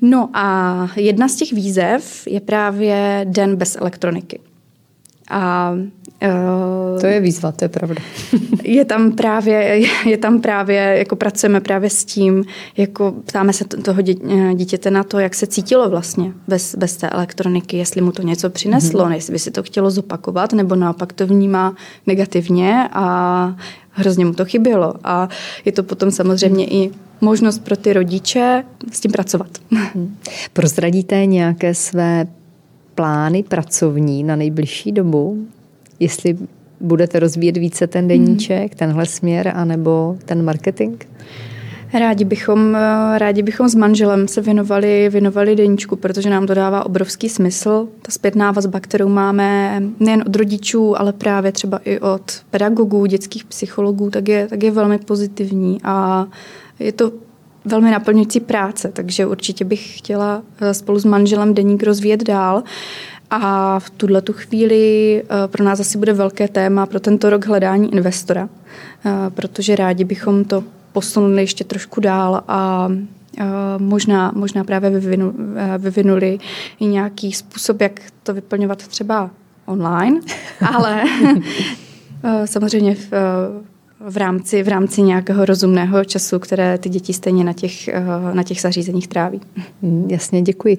No 0.00 0.30
a 0.34 0.88
jedna 0.96 1.28
z 1.28 1.34
těch 1.34 1.52
výzev 1.52 2.26
je 2.26 2.40
právě 2.40 3.26
den 3.28 3.56
bez 3.56 3.76
elektroniky. 3.76 4.40
A 5.30 5.74
to 7.00 7.06
je 7.06 7.20
výzva, 7.20 7.52
to 7.52 7.64
je 7.64 7.68
pravda. 7.68 8.02
je 8.62 8.84
tam 8.84 9.12
právě, 9.12 9.82
je 10.06 10.16
tam 10.16 10.40
právě, 10.40 10.94
jako 10.98 11.16
pracujeme 11.16 11.60
právě 11.60 11.90
s 11.90 12.04
tím, 12.04 12.44
jako 12.76 13.14
ptáme 13.26 13.52
se 13.52 13.64
toho 13.64 14.02
dítěte 14.54 14.90
na 14.90 15.04
to, 15.04 15.18
jak 15.18 15.34
se 15.34 15.46
cítilo 15.46 15.90
vlastně 15.90 16.32
bez, 16.48 16.74
bez 16.74 16.96
té 16.96 17.08
elektroniky, 17.08 17.76
jestli 17.76 18.00
mu 18.00 18.12
to 18.12 18.22
něco 18.22 18.50
přineslo, 18.50 19.04
mm-hmm. 19.04 19.12
jestli 19.12 19.32
by 19.32 19.38
si 19.38 19.50
to 19.50 19.62
chtělo 19.62 19.90
zopakovat, 19.90 20.52
nebo 20.52 20.74
naopak 20.74 21.12
to 21.12 21.26
vnímá 21.26 21.74
negativně 22.06 22.88
a 22.92 23.56
hrozně 23.90 24.24
mu 24.24 24.34
to 24.34 24.44
chybělo. 24.44 24.94
A 25.04 25.28
je 25.64 25.72
to 25.72 25.82
potom 25.82 26.10
samozřejmě 26.10 26.66
mm. 26.66 26.72
i 26.72 26.90
možnost 27.20 27.58
pro 27.58 27.76
ty 27.76 27.92
rodiče 27.92 28.64
s 28.92 29.00
tím 29.00 29.12
pracovat. 29.12 29.48
Mm. 29.94 30.16
Prozradíte 30.52 31.26
nějaké 31.26 31.74
své 31.74 32.26
plány 32.94 33.42
pracovní 33.42 34.24
na 34.24 34.36
nejbližší 34.36 34.92
dobu? 34.92 35.46
Jestli 36.00 36.38
budete 36.80 37.18
rozvíjet 37.18 37.56
více 37.56 37.86
ten 37.86 38.08
deníček, 38.08 38.72
mm. 38.72 38.78
tenhle 38.78 39.06
směr, 39.06 39.52
anebo 39.54 40.16
ten 40.24 40.44
marketing? 40.44 41.02
Rádi 41.92 42.24
bychom, 42.24 42.74
rádi 43.16 43.42
bychom 43.42 43.68
s 43.68 43.74
manželem 43.74 44.28
se 44.28 44.40
věnovali, 44.40 45.08
věnovali 45.08 45.56
deníčku, 45.56 45.96
protože 45.96 46.30
nám 46.30 46.46
to 46.46 46.54
dává 46.54 46.86
obrovský 46.86 47.28
smysl. 47.28 47.88
Ta 48.02 48.12
zpětná 48.12 48.52
vazba, 48.52 48.80
kterou 48.80 49.08
máme 49.08 49.80
nejen 50.00 50.24
od 50.26 50.36
rodičů, 50.36 51.00
ale 51.00 51.12
právě 51.12 51.52
třeba 51.52 51.80
i 51.84 52.00
od 52.00 52.22
pedagogů, 52.50 53.06
dětských 53.06 53.44
psychologů, 53.44 54.10
tak 54.10 54.28
je, 54.28 54.46
tak 54.46 54.62
je 54.62 54.70
velmi 54.70 54.98
pozitivní 54.98 55.80
a 55.84 56.26
je 56.78 56.92
to 56.92 57.12
velmi 57.64 57.90
naplňující 57.90 58.40
práce, 58.40 58.90
takže 58.92 59.26
určitě 59.26 59.64
bych 59.64 59.98
chtěla 59.98 60.42
eh, 60.60 60.74
spolu 60.74 60.98
s 60.98 61.04
manželem 61.04 61.54
deník 61.54 61.82
rozvíjet 61.82 62.24
dál. 62.24 62.62
A 63.30 63.78
v 63.78 63.90
tuhle 63.90 64.22
tu 64.22 64.32
chvíli 64.32 65.22
eh, 65.22 65.48
pro 65.48 65.64
nás 65.64 65.80
asi 65.80 65.98
bude 65.98 66.12
velké 66.12 66.48
téma 66.48 66.86
pro 66.86 67.00
tento 67.00 67.30
rok 67.30 67.46
hledání 67.46 67.92
investora, 67.92 68.48
eh, 69.06 69.10
protože 69.30 69.76
rádi 69.76 70.04
bychom 70.04 70.44
to 70.44 70.64
posunuli 70.92 71.42
ještě 71.42 71.64
trošku 71.64 72.00
dál 72.00 72.42
a 72.48 72.88
možná, 73.78 74.32
možná 74.34 74.64
právě 74.64 74.90
vyvinu, 74.90 75.34
vyvinuli 75.78 76.38
i 76.80 76.86
nějaký 76.86 77.32
způsob, 77.32 77.80
jak 77.80 78.00
to 78.22 78.34
vyplňovat 78.34 78.86
třeba 78.88 79.30
online, 79.66 80.20
ale 80.74 81.04
samozřejmě 82.44 82.94
v, 82.94 83.12
v 84.00 84.16
rámci, 84.16 84.62
v 84.62 84.68
rámci 84.68 85.02
nějakého 85.02 85.44
rozumného 85.44 86.04
času, 86.04 86.38
které 86.38 86.78
ty 86.78 86.88
děti 86.88 87.12
stejně 87.12 87.44
na 87.44 87.52
těch, 87.52 87.88
eh, 87.88 88.02
na 88.32 88.42
těch 88.42 88.60
zařízeních 88.60 89.08
tráví. 89.08 89.40
Mm, 89.82 90.08
jasně, 90.10 90.42
děkuji. 90.42 90.78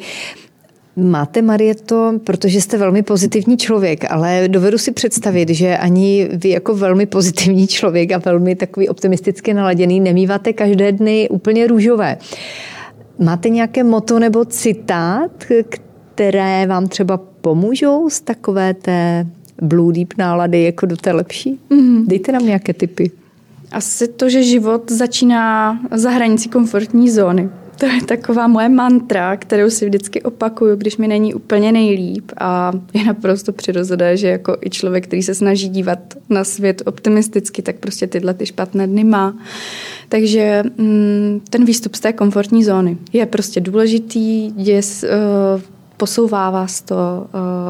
Máte, 0.95 1.41
Marieto, 1.41 2.13
protože 2.23 2.61
jste 2.61 2.77
velmi 2.77 3.03
pozitivní 3.03 3.57
člověk, 3.57 4.11
ale 4.11 4.47
dovedu 4.47 4.77
si 4.77 4.91
představit, 4.91 5.49
že 5.49 5.77
ani 5.77 6.29
vy 6.33 6.49
jako 6.49 6.75
velmi 6.75 7.05
pozitivní 7.05 7.67
člověk 7.67 8.11
a 8.11 8.17
velmi 8.17 8.55
takový 8.55 8.89
optimisticky 8.89 9.53
naladěný 9.53 9.99
nemýváte 9.99 10.53
každé 10.53 10.91
dny 10.91 11.29
úplně 11.31 11.67
růžové. 11.67 12.17
Máte 13.19 13.49
nějaké 13.49 13.83
moto 13.83 14.19
nebo 14.19 14.45
citát, 14.45 15.31
které 16.15 16.67
vám 16.67 16.87
třeba 16.87 17.17
pomůžou 17.17 18.09
z 18.09 18.21
takové 18.21 18.73
té 18.73 19.25
blue 19.61 19.93
deep 19.93 20.13
nálady 20.17 20.63
jako 20.63 20.85
do 20.85 20.97
té 20.97 21.11
lepší? 21.11 21.59
Mm-hmm. 21.71 22.07
Dejte 22.07 22.31
nám 22.31 22.45
nějaké 22.45 22.73
typy. 22.73 23.11
Asi 23.71 24.07
to, 24.07 24.29
že 24.29 24.43
život 24.43 24.91
začíná 24.91 25.79
za 25.91 26.09
hranicí 26.09 26.49
komfortní 26.49 27.09
zóny. 27.09 27.49
To 27.79 27.85
je 27.85 28.01
taková 28.01 28.47
moje 28.47 28.69
mantra, 28.69 29.37
kterou 29.37 29.69
si 29.69 29.85
vždycky 29.85 30.21
opakuju, 30.21 30.75
když 30.75 30.97
mi 30.97 31.07
není 31.07 31.33
úplně 31.33 31.71
nejlíp 31.71 32.31
a 32.37 32.71
je 32.93 33.03
naprosto 33.05 33.53
přirozené, 33.53 34.17
že 34.17 34.27
jako 34.27 34.57
i 34.61 34.69
člověk, 34.69 35.07
který 35.07 35.23
se 35.23 35.35
snaží 35.35 35.69
dívat 35.69 35.99
na 36.29 36.43
svět 36.43 36.81
optimisticky, 36.85 37.61
tak 37.61 37.75
prostě 37.75 38.07
tyhle 38.07 38.33
ty 38.33 38.45
špatné 38.45 38.87
dny 38.87 39.03
má. 39.03 39.37
Takže 40.09 40.63
mm, 40.77 41.41
ten 41.49 41.65
výstup 41.65 41.95
z 41.95 41.99
té 41.99 42.13
komfortní 42.13 42.63
zóny 42.63 42.97
je 43.13 43.25
prostě 43.25 43.61
důležitý, 43.61 44.53
je, 44.57 44.81
uh, 45.03 45.61
posouvá 45.97 46.49
vás 46.49 46.81
to, 46.81 46.95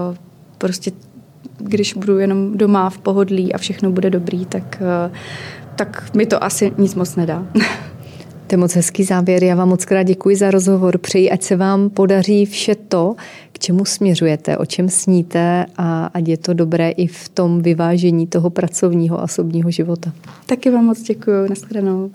uh, 0.09 0.15
prostě 0.57 0.91
když 1.59 1.93
budu 1.93 2.19
jenom 2.19 2.57
doma 2.57 2.89
v 2.89 2.97
pohodlí 2.97 3.53
a 3.53 3.57
všechno 3.57 3.91
bude 3.91 4.09
dobrý, 4.09 4.45
tak, 4.45 4.81
uh, 4.81 5.15
tak 5.75 6.15
mi 6.15 6.25
to 6.25 6.43
asi 6.43 6.71
nic 6.77 6.95
moc 6.95 7.15
nedá. 7.15 7.47
To 8.49 8.53
je 8.53 8.57
moc 8.57 8.75
hezký 8.75 9.03
závěr. 9.03 9.43
Já 9.43 9.55
vám 9.55 9.69
moc 9.69 9.85
krát 9.85 10.03
děkuji 10.03 10.35
za 10.35 10.51
rozhovor. 10.51 10.97
Přeji, 10.97 11.31
ať 11.31 11.43
se 11.43 11.55
vám 11.55 11.89
podaří 11.89 12.45
vše 12.45 12.75
to, 12.75 13.15
k 13.51 13.59
čemu 13.59 13.85
směřujete, 13.85 14.57
o 14.57 14.65
čem 14.65 14.89
sníte 14.89 15.65
a 15.77 16.05
ať 16.13 16.27
je 16.27 16.37
to 16.37 16.53
dobré 16.53 16.89
i 16.89 17.07
v 17.07 17.29
tom 17.29 17.61
vyvážení 17.61 18.27
toho 18.27 18.49
pracovního 18.49 19.19
a 19.19 19.23
osobního 19.23 19.71
života. 19.71 20.11
Taky 20.45 20.69
vám 20.69 20.85
moc 20.85 21.01
děkuji. 21.01 21.49
Naschledanou. 21.49 22.11